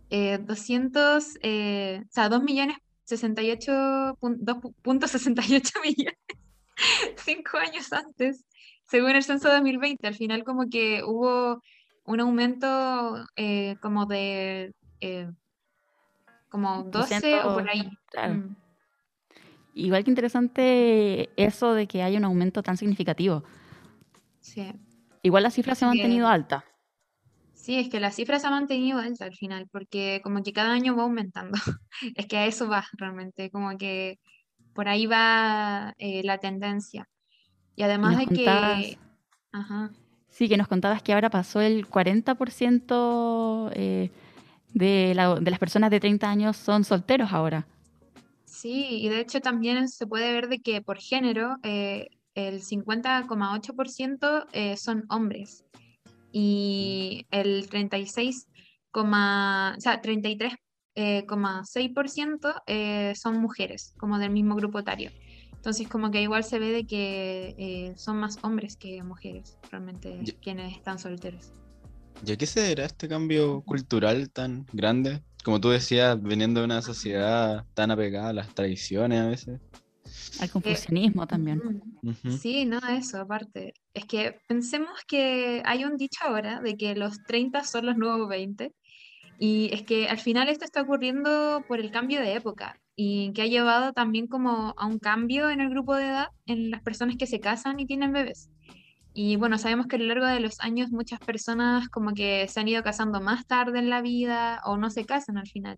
[0.09, 6.17] eh, eh, 200, eh, o sea, 2 millones 68, pun- 2.68 millones
[7.25, 8.45] cinco años antes,
[8.87, 10.07] según el censo 2020.
[10.07, 11.61] Al final como que hubo
[12.05, 15.29] un aumento eh, como de eh,
[16.49, 17.89] como 12 o por 200, ahí.
[18.07, 18.33] claro.
[18.35, 18.55] Mm,
[19.75, 23.43] Igual que interesante eso de que haya un aumento tan significativo.
[24.41, 24.71] sí.
[25.21, 26.65] Igual la cifra se ha Así mantenido que- alta.
[27.69, 30.71] Sí, es que la cifra se ha mantenido alta al final, porque como que cada
[30.73, 31.51] año va aumentando.
[32.15, 34.19] Es que a eso va realmente, como que
[34.73, 37.07] por ahí va eh, la tendencia.
[37.75, 38.97] Y además de contabas, que,
[39.53, 39.91] ajá,
[40.29, 44.09] sí, que nos contabas que ahora pasó el 40% eh,
[44.73, 47.65] de, la- de las personas de 30 años son solteros ahora.
[48.45, 54.47] sí, y de hecho también se puede ver de que por género eh, el 50,8%
[54.53, 55.65] eh, son hombres
[56.31, 58.47] y el 36,
[58.91, 65.11] coma- o sea, 33,6% eh, son mujeres, como del mismo grupo etario.
[65.53, 70.23] Entonces, como que igual se ve de que eh, son más hombres que mujeres, realmente,
[70.41, 71.51] quienes están solteros.
[72.25, 75.21] ¿Y a qué se deberá este cambio cultural tan grande?
[75.43, 79.59] Como tú decías, viniendo de una sociedad tan apegada a las tradiciones a veces.
[80.39, 81.61] Al confucianismo también.
[82.39, 83.73] Sí, no, eso aparte.
[83.93, 88.27] Es que pensemos que hay un dicho ahora de que los 30 son los nuevos
[88.29, 88.73] 20
[89.37, 93.43] y es que al final esto está ocurriendo por el cambio de época y que
[93.43, 97.15] ha llevado también como a un cambio en el grupo de edad en las personas
[97.15, 98.49] que se casan y tienen bebés.
[99.21, 102.61] Y bueno, sabemos que a lo largo de los años muchas personas como que se
[102.61, 105.77] han ido casando más tarde en la vida o no se casan al final.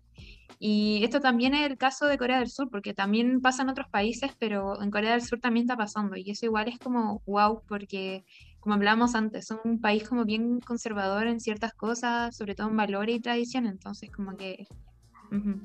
[0.60, 3.88] Y esto también es el caso de Corea del Sur, porque también pasa en otros
[3.90, 6.14] países, pero en Corea del Sur también está pasando.
[6.14, 8.24] Y eso igual es como wow, porque
[8.60, 12.76] como hablábamos antes, son un país como bien conservador en ciertas cosas, sobre todo en
[12.76, 13.72] valores y tradiciones.
[13.72, 14.68] Entonces como que...
[15.32, 15.60] ujú.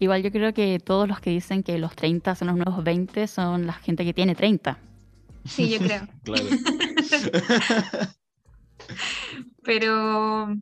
[0.00, 3.28] Igual yo creo que todos los que dicen que los 30 son los nuevos 20
[3.28, 4.80] son la gente que tiene 30.
[5.46, 6.02] Sí, yo creo.
[6.24, 6.44] Claro.
[9.62, 10.54] Pero,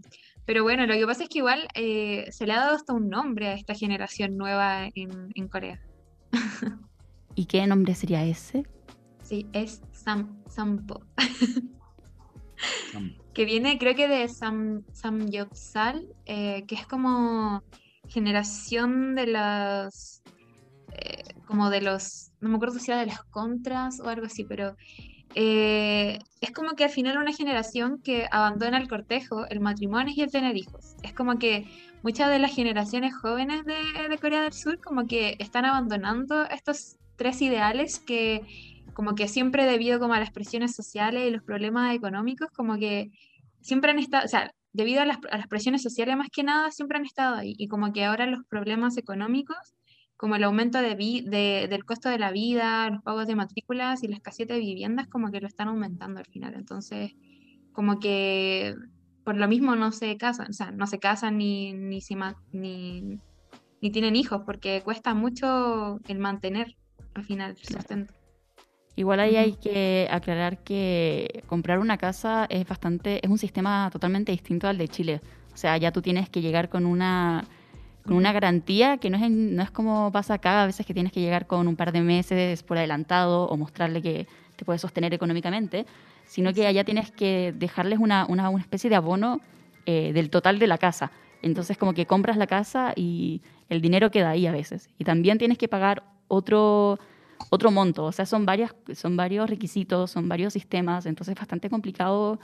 [0.46, 3.10] pero bueno, lo que pasa es que igual eh, se le ha dado hasta un
[3.10, 5.78] nombre a esta generación nueva en, en Corea.
[7.34, 8.64] ¿Y qué nombre sería ese?
[9.22, 11.02] Sí, es Sam, Sampo,
[12.92, 13.14] Sam.
[13.34, 17.62] que viene creo que de Sam, Samgyeopsal, eh, que es como
[18.08, 20.22] generación de los,
[20.92, 24.44] eh, como de los, no me acuerdo si era de los contras o algo así,
[24.44, 24.76] pero
[25.34, 30.22] eh, es como que al final una generación que abandona el cortejo, el matrimonio y
[30.22, 30.94] el tener hijos.
[31.02, 31.66] Es como que
[32.02, 36.96] muchas de las generaciones jóvenes de, de Corea del Sur como que están abandonando estos
[37.16, 38.42] tres ideales que
[38.94, 43.10] como que siempre debido como a las presiones sociales y los problemas económicos, como que
[43.60, 46.70] siempre han estado, o sea, debido a las, a las presiones sociales más que nada,
[46.70, 47.54] siempre han estado ahí.
[47.58, 49.56] Y como que ahora los problemas económicos
[50.16, 54.02] como el aumento de vi- de- del costo de la vida, los pagos de matrículas
[54.02, 56.54] y la escasez de viviendas como que lo están aumentando al final.
[56.54, 57.12] Entonces,
[57.72, 58.74] como que
[59.24, 62.36] por lo mismo no se casan, o sea, no se casan ni, ni, se ma-
[62.52, 63.18] ni,
[63.80, 66.76] ni tienen hijos porque cuesta mucho el mantener
[67.14, 68.12] al final el sustento.
[68.96, 74.30] Igual ahí hay que aclarar que comprar una casa es bastante, es un sistema totalmente
[74.30, 75.20] distinto al de Chile.
[75.52, 77.44] O sea, ya tú tienes que llegar con una,
[78.06, 80.94] con una garantía que no es, en- no es como pasa acá, a veces que
[80.94, 84.26] tienes que llegar con un par de meses por adelantado o mostrarle que
[84.56, 85.86] te puedes sostener económicamente,
[86.26, 89.40] sino que allá tienes que dejarles una, una, una especie de abono
[89.86, 91.10] eh, del total de la casa.
[91.42, 94.88] Entonces como que compras la casa y el dinero queda ahí a veces.
[94.98, 96.98] Y también tienes que pagar otro,
[97.50, 98.04] otro monto.
[98.04, 102.38] O sea, son, varias, son varios requisitos, son varios sistemas, entonces es bastante complicado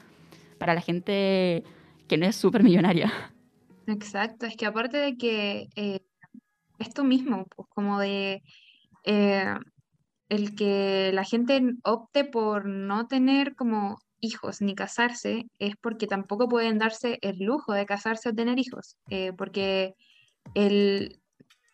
[0.58, 1.64] para la gente
[2.08, 3.10] que no es súper millonaria.
[3.90, 6.00] Exacto, es que aparte de que eh,
[6.78, 8.42] esto mismo, pues como de
[9.04, 9.54] eh,
[10.28, 16.48] el que la gente opte por no tener como hijos ni casarse, es porque tampoco
[16.48, 19.94] pueden darse el lujo de casarse o tener hijos, eh, porque
[20.54, 21.20] el,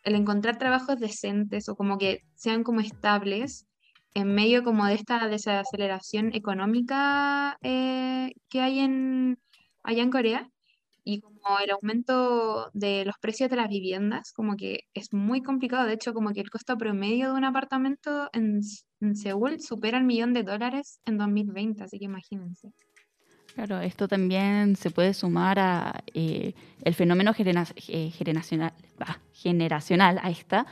[0.03, 3.67] el encontrar trabajos decentes o como que sean como estables
[4.15, 9.37] en medio como de esta desaceleración económica que hay en,
[9.83, 10.49] allá en Corea
[11.07, 15.87] y como el aumento de los precios de las viviendas, como que es muy complicado.
[15.87, 18.59] De hecho, como que el costo promedio de un apartamento en,
[18.99, 22.73] en Seúl supera el millón de dólares en 2020, así que imagínense.
[23.55, 26.53] Claro, esto también se puede sumar a eh,
[26.83, 30.65] el fenómeno eh, generacional, bah, generacional a esta,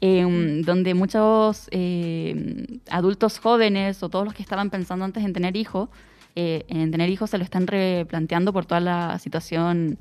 [0.00, 5.56] eh, donde muchos eh, adultos jóvenes o todos los que estaban pensando antes en tener
[5.56, 5.90] hijos,
[6.36, 9.98] eh, en tener hijos se lo están replanteando por toda la situación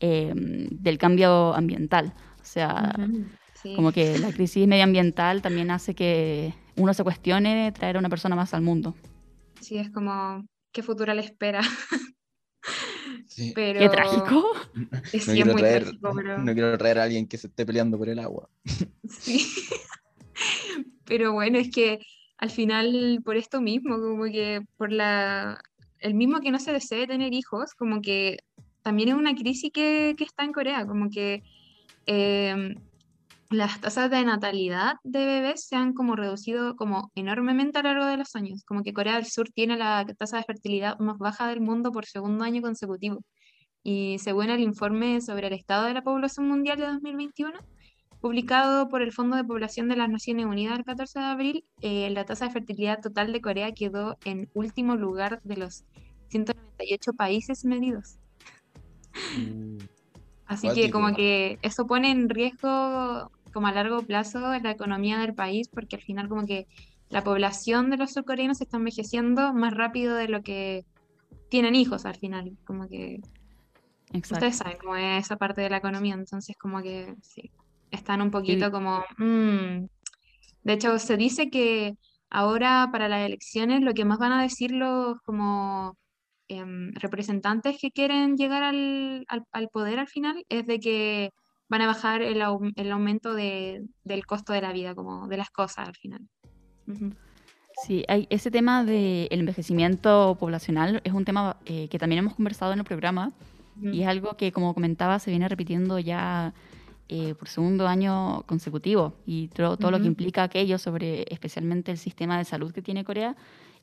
[0.00, 2.14] eh, del cambio ambiental.
[2.40, 2.94] O sea,
[3.54, 3.74] sí.
[3.74, 8.36] como que la crisis medioambiental también hace que uno se cuestione traer a una persona
[8.36, 8.94] más al mundo.
[9.60, 11.62] Sí, es como, ¿qué futuro le espera?
[13.26, 13.52] Sí.
[13.54, 14.44] Pero Qué trágico.
[15.04, 17.46] Sí, No es quiero, muy traer, trágico, pero no quiero traer a alguien que se
[17.48, 18.48] esté peleando por el agua.
[19.08, 19.46] sí.
[21.06, 22.00] Pero bueno, es que
[22.38, 25.60] al final por esto mismo, como que por la
[26.00, 28.38] el mismo que no se desee tener hijos, como que
[28.82, 31.42] también es una crisis que, que está en Corea, como que
[32.06, 32.74] em,
[33.50, 38.06] las tasas de natalidad de bebés se han como reducido como enormemente a lo largo
[38.06, 41.48] de los años, como que Corea del Sur tiene la tasa de fertilidad más baja
[41.48, 43.22] del mundo por segundo año consecutivo.
[43.82, 47.58] Y según el informe sobre el estado de la población mundial de 2021,
[48.24, 52.08] publicado por el Fondo de Población de las Naciones Unidas el 14 de abril, eh,
[52.08, 55.84] la tasa de fertilidad total de Corea quedó en último lugar de los
[56.28, 58.16] 198 países medidos.
[60.46, 65.34] Así que como que eso pone en riesgo como a largo plazo la economía del
[65.34, 66.66] país porque al final como que
[67.10, 70.86] la población de los surcoreanos está envejeciendo más rápido de lo que
[71.50, 73.20] tienen hijos al final, como que
[74.14, 74.46] Exacto.
[74.46, 77.50] ustedes saben cómo es esa parte de la economía, entonces como que sí,
[77.94, 79.02] están un poquito como...
[79.18, 79.86] mm.
[80.62, 81.94] De hecho, se dice que
[82.30, 85.96] ahora para las elecciones lo que más van a decir los como
[86.48, 91.30] em, representantes que quieren llegar al, al- al poder al final es de que
[91.68, 92.42] van a bajar el,
[92.76, 96.20] el aumento de- del costo de la vida, como de las cosas al final.
[96.86, 97.12] Ujú.
[97.86, 102.72] Sí, hay, ese tema del envejecimiento poblacional es un tema eh, que también hemos conversado
[102.72, 103.32] en el programa
[103.76, 103.88] Ujú.
[103.88, 106.54] y es algo que, como comentaba, se viene repitiendo ya
[107.08, 111.98] eh, por segundo año consecutivo y todo, todo lo que implica aquello sobre especialmente el
[111.98, 113.36] sistema de salud que tiene Corea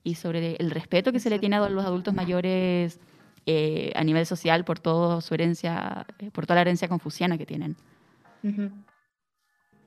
[0.04, 3.00] y sobre el respeto que se le tiene a los adultos mayores
[3.46, 7.46] eh, a nivel social por toda su herencia, eh, por toda la herencia confuciana que
[7.46, 7.78] tienen.
[8.44, 8.84] Ujú.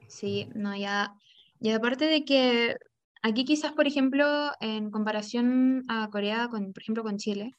[0.06, 1.14] Sí, no, ya,
[1.58, 2.74] y aparte de que
[3.22, 7.52] aquí quizás, por ejemplo, en comparación a Corea, con, por ejemplo, con Chile,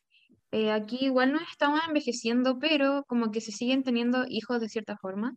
[0.52, 4.98] eh, aquí igual no estamos envejeciendo, pero como que se siguen teniendo hijos de cierta
[4.98, 5.34] forma.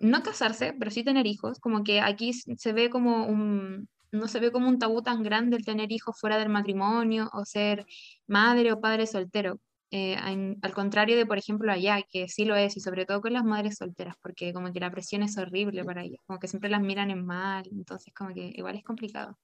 [0.00, 4.40] No casarse, pero sí tener hijos, como que aquí se ve como un, no se
[4.40, 7.86] ve como un tabú tan grande el tener hijos fuera del matrimonio o ser
[8.26, 9.60] madre o padre soltero.
[9.92, 13.32] Eh, al contrario de, por ejemplo, allá, que sí lo es, y sobre todo con
[13.32, 16.70] las madres solteras, porque como que la presión es horrible para ellas, como que siempre
[16.70, 19.36] las miran en mal, entonces como que igual es complicado.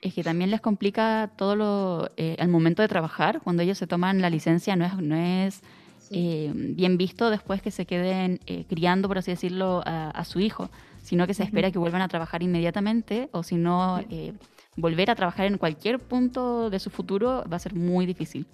[0.00, 4.22] Es que también les complica todo lo, eh, momento de trabajar, cuando ellos se toman
[4.22, 5.62] la licencia, no es, no es
[6.10, 6.18] Sí.
[6.18, 10.40] eh, bien visto después que se queden eh, criando, por así decirlo, a, a su
[10.40, 10.70] hijo,
[11.02, 14.32] sino que se espera que vuelvan a trabajar inmediatamente o si no, eh,
[14.76, 18.46] volver a trabajar en cualquier punto de su futuro va a ser muy difícil.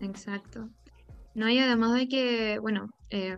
[0.00, 0.68] Exacto.
[1.34, 3.36] No, y además de que, bueno, eh,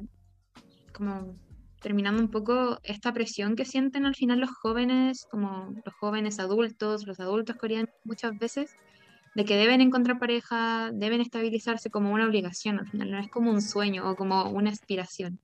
[0.93, 1.35] como
[1.81, 7.07] terminando un poco esta presión que sienten al final los jóvenes, como los jóvenes adultos,
[7.07, 8.71] los adultos coreanos muchas veces,
[9.35, 13.51] de que deben encontrar pareja, deben estabilizarse como una obligación al final, no es como
[13.51, 15.41] un sueño o como una aspiración.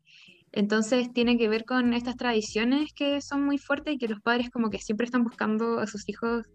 [0.53, 4.51] Entonces tiene que ver con estas tradiciones que son muy fuertes y que los padres
[4.51, 6.47] como que siempre están buscando a sus hijos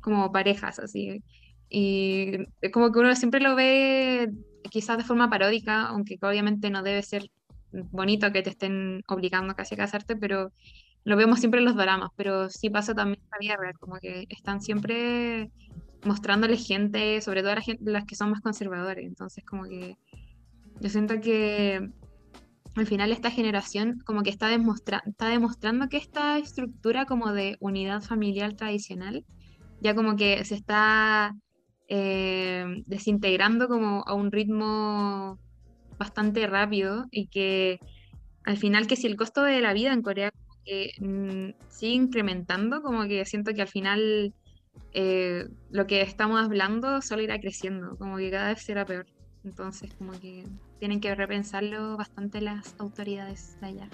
[0.00, 1.22] como parejas, así.
[1.68, 2.38] Y
[2.72, 4.30] como que uno siempre lo ve
[4.70, 7.30] quizás de forma paródica, aunque obviamente no debe ser
[7.72, 10.52] bonito que te estén obligando casi a casarte, pero
[11.04, 13.96] lo vemos siempre en los dramas, pero sí pasa también en la vida real, como
[13.98, 15.50] que están siempre
[16.04, 19.96] mostrándole gente, sobre todo a las que son más conservadores, entonces como que
[20.80, 21.88] yo siento que
[22.76, 27.56] al final esta generación como que está, demostra- está demostrando que esta estructura como de
[27.60, 29.24] unidad familiar tradicional
[29.80, 31.34] ya como que se está
[31.88, 35.38] eh, desintegrando como a un ritmo
[35.98, 37.78] bastante rápido y que
[38.44, 40.32] al final que si el costo de la vida en Corea
[41.00, 44.34] mm, sigue incrementando, como que siento que al final
[44.92, 49.06] eh, lo que estamos hablando solo irá creciendo, como que cada vez será peor.
[49.44, 50.44] Entonces como que
[50.78, 53.88] tienen que repensarlo bastante las autoridades de allá.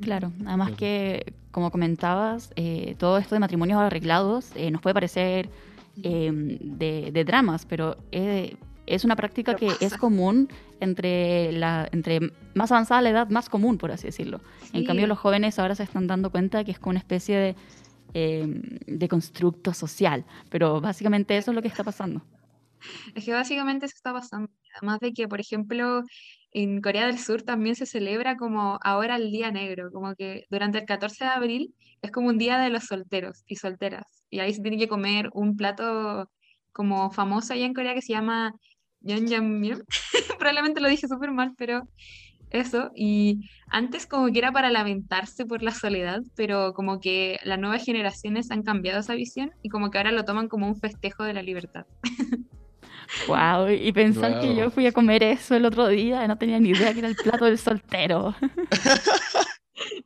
[0.00, 5.48] Claro, además que, como comentabas, eh, todo esto de matrimonios arreglados eh, nos puede parecer
[6.02, 8.56] eh, de, de dramas, pero eh,
[8.86, 10.48] es una práctica que es común
[10.80, 14.40] entre, la, entre más avanzada la edad, más común, por así decirlo.
[14.72, 14.84] En Sí.
[14.86, 17.54] cambio, los jóvenes ahora se están dando cuenta que es como una especie de,
[18.14, 18.44] eh,
[18.86, 22.22] de constructo social, pero básicamente eso es lo que está pasando.
[23.14, 24.50] Es que básicamente eso está pasando.
[24.76, 26.02] Además de que, por ejemplo,
[26.52, 30.78] en Corea del Sur también se celebra como ahora el Día Negro, como que durante
[30.78, 34.04] el 14 de abril es como un día de los solteros y solteras.
[34.30, 36.28] Y ahí se tiene que comer un plato
[36.72, 38.54] como famoso allá en Corea que se llama
[39.00, 39.84] Yeonjangmyeon.
[40.38, 41.88] Probablemente lo dije súper mal, pero
[42.52, 42.90] eso.
[42.94, 47.84] Y antes como que era para lamentarse por la soledad, pero como que las nuevas
[47.84, 51.34] generaciones han cambiado esa visión y como que ahora lo toman como un festejo de
[51.34, 51.86] la libertad.
[53.26, 56.70] Wow, y pensar que yo fui a comer eso el otro día, no tenía ni
[56.70, 58.34] idea que era el plato del soltero.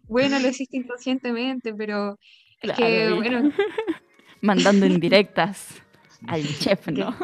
[0.09, 2.19] Bueno, lo hiciste inconscientemente, pero
[2.63, 3.53] es Claro, que, bueno,
[4.41, 5.83] Mandando indirectas
[6.27, 7.15] al chef, ¿no?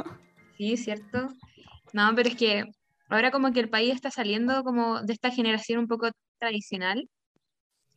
[0.57, 1.29] Sí, cierto.
[1.93, 2.65] No, pero es que
[3.15, 7.09] ahora como que el país está saliendo como de esta generación un poco tradicional,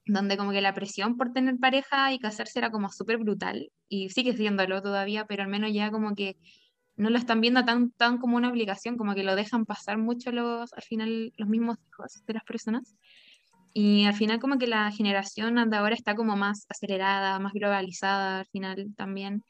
[0.05, 4.09] donde como que la presión por tener pareja y casarse era como súper brutal, y
[4.09, 6.37] sigue siéndolo todavía, pero al menos ya como que
[6.97, 10.31] no lo están viendo tan, tan como una obligación, como que lo dejan pasar mucho
[10.31, 12.95] los, al final los mismos hijos de las personas.
[13.73, 18.39] Y al final como que la generación de ahora está como más acelerada, más globalizada
[18.39, 19.43] al final también.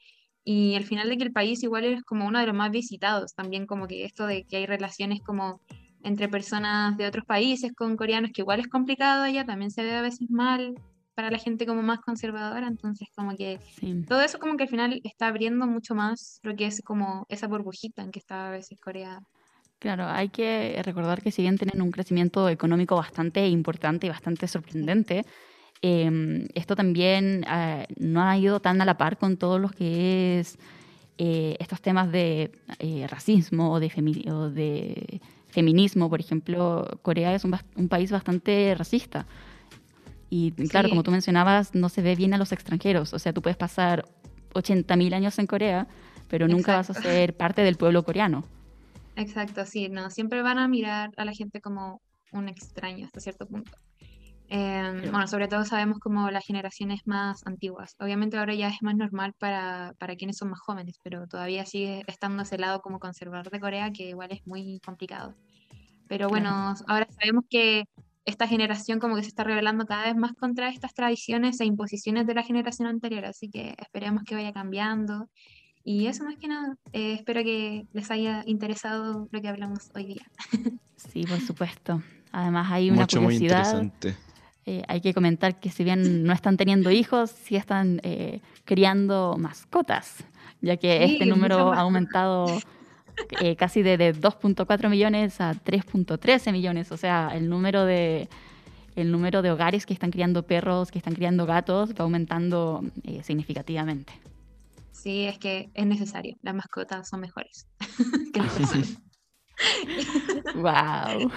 [0.46, 3.34] Y al final de que el país igual es como uno de los más visitados,
[3.34, 5.60] también como que esto de que hay relaciones como
[6.04, 9.96] entre personas de otros países con coreanos, que igual es complicado allá, también se ve
[9.96, 10.76] a veces mal
[11.16, 14.04] para la gente como más conservadora, entonces como que Sí.
[14.08, 17.48] todo eso como que al final está abriendo mucho más lo que es como esa
[17.48, 19.20] burbujita en que está a veces Corea.
[19.80, 24.48] Claro, hay que recordar que si bien tienen un crecimiento económico bastante importante y bastante
[24.48, 25.24] sorprendente,
[25.82, 30.40] em, esto también ah, no ha ido tan a la par con todo lo que
[30.40, 30.58] es
[31.18, 36.10] eh, estos temas de eh, racismo o de, femi- o de feminismo.
[36.10, 39.26] Por ejemplo, Corea es un, un país bastante racista.
[40.30, 40.90] Y claro, Sí.
[40.90, 43.14] como tú mencionabas, no se ve bien a los extranjeros.
[43.14, 44.06] O sea, tú puedes pasar
[44.54, 45.88] 80.000 años en Corea,
[46.28, 48.44] pero nunca vas a ser parte del pueblo coreano.
[49.16, 52.02] Exacto, sí, no, siempre van a mirar a la gente como
[52.34, 53.72] un extraño hasta cierto punto.
[54.48, 55.12] Claro.
[55.12, 57.96] bueno, sobre todo sabemos como las generaciones más antiguas.
[58.00, 62.04] Obviamente ahora ya es más normal para, para quienes son más jóvenes, pero todavía sigue
[62.08, 65.34] estando ese lado como conservador de Corea, que igual es muy complicado.
[66.08, 67.86] Pero bueno, ahora sabemos que
[68.26, 72.26] esta generación como que se está rebelando cada vez más contra estas tradiciones e imposiciones
[72.28, 75.30] de la generación anterior, así que esperemos que vaya cambiando.
[75.84, 80.06] Y eso más que nada, eh, espero que les haya interesado lo que hablamos hoy
[80.06, 80.26] día.
[80.98, 82.02] Sí, por supuesto.
[82.32, 83.80] Además hay una Mucho, muy curiosidad.
[83.82, 84.25] interesante.
[84.66, 89.36] Eh, hay que comentar que si bien no están teniendo hijos, sí están eh, criando
[89.38, 90.24] mascotas,
[90.62, 92.48] ya que Sí, este número ha aumentado
[93.42, 96.92] eh, casi de, de 2.4 millones a 3.13 millones.
[96.92, 98.28] O sea, el número de
[98.96, 103.22] el número de hogares que están criando perros, que están criando gatos, va aumentando eh,
[103.24, 104.14] significativamente.
[104.92, 107.68] Sí, es que es necesario, las mascotas son mejores
[108.34, 109.02] que las personas.
[110.56, 111.32] ¡Wow!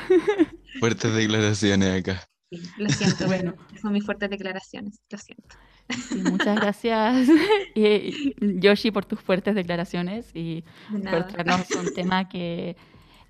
[0.80, 2.28] Fuertes declaraciones acá.
[2.50, 3.54] Sí, lo siento, Bueno.
[3.80, 5.56] son mis fuertes declaraciones, lo siento.
[5.90, 7.28] Sí, muchas gracias,
[7.74, 12.76] eh, Yoshi, por tus fuertes declaraciones y De por traernos un tema que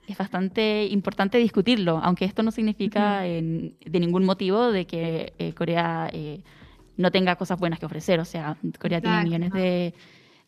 [0.06, 5.52] es bastante importante discutirlo, aunque esto no significa en- de ningún motivo de que eh,
[5.52, 6.42] Corea eh,
[6.96, 8.18] no tenga cosas buenas que ofrecer.
[8.18, 9.94] O sea, Corea tiene millones de,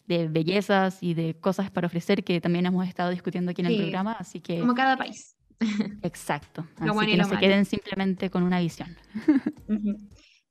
[0.06, 3.76] de bellezas y de cosas para ofrecer que también hemos estado discutiendo aquí en el
[3.76, 5.36] programa, así que Como cada país.
[6.02, 6.66] exacto.
[6.78, 8.96] Lo Así bueno y que no se queden simplemente con una visión.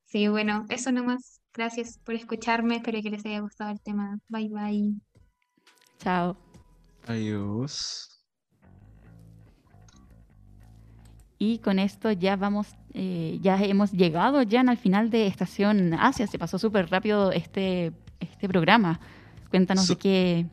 [0.05, 1.39] Sí, bueno, eso nomás.
[1.53, 4.17] Gracias por escucharme, espero que les haya gustado el tema.
[4.27, 4.93] Bye bye.
[5.99, 6.37] Chao.
[7.05, 8.09] Adiós.
[11.37, 16.27] Y con esto ya vamos, eh, ya hemos llegado ya al final de Estación Asia.
[16.27, 18.99] Se pasó súper rápido este, este programa.
[19.49, 20.45] Cuéntanos de qué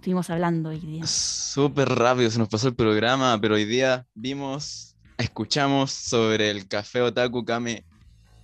[0.00, 1.06] estuvimos hablando hoy día.
[1.06, 7.02] Súper rápido se nos pasó el programa, pero hoy día vimos, escuchamos sobre el café
[7.02, 7.84] Otaku Kame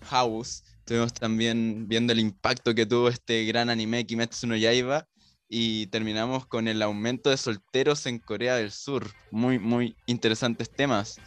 [0.02, 0.64] House.
[0.80, 5.07] Estuvimos también viendo el impacto que tuvo este gran anime Kimetsu no Yaiba
[5.48, 9.11] y terminamos con el aumento de solteros en Corea del Sur.
[9.30, 11.18] Muy, muy interesantes temas.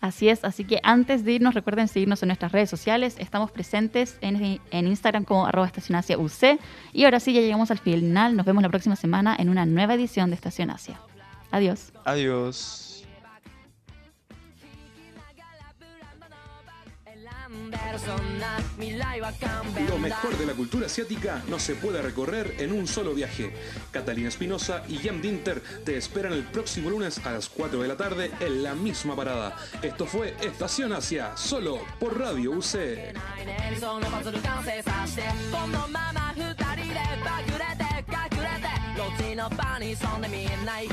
[0.00, 3.16] Así es, así que antes de irnos recuerden seguirnos en nuestras redes sociales.
[3.18, 6.60] Estamos presentes en, Instagram como arroba Estación UC.
[6.92, 8.36] Y ahora sí, ya llegamos al final.
[8.36, 11.00] Nos vemos la próxima semana en una nueva edición de Estación Asia.
[11.50, 11.92] Adiós.
[12.04, 12.87] Adiós.
[19.89, 23.53] Lo mejor de la cultura asiática no se puede recorrer en un solo viaje.
[23.91, 27.97] Catalina Espinosa y Jan Dinter te esperan el próximo lunes a las 4 de la
[27.97, 29.57] tarde en la misma parada.
[29.81, 33.13] Esto fue Estación Asia, solo por Radio UC.
[33.83, 38.67] そのパズル完成させてこのまま二人でバグれて隠れて
[38.97, 40.87] ロッチの場に潜んでみない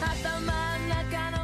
[0.00, 1.43] 頭ん中の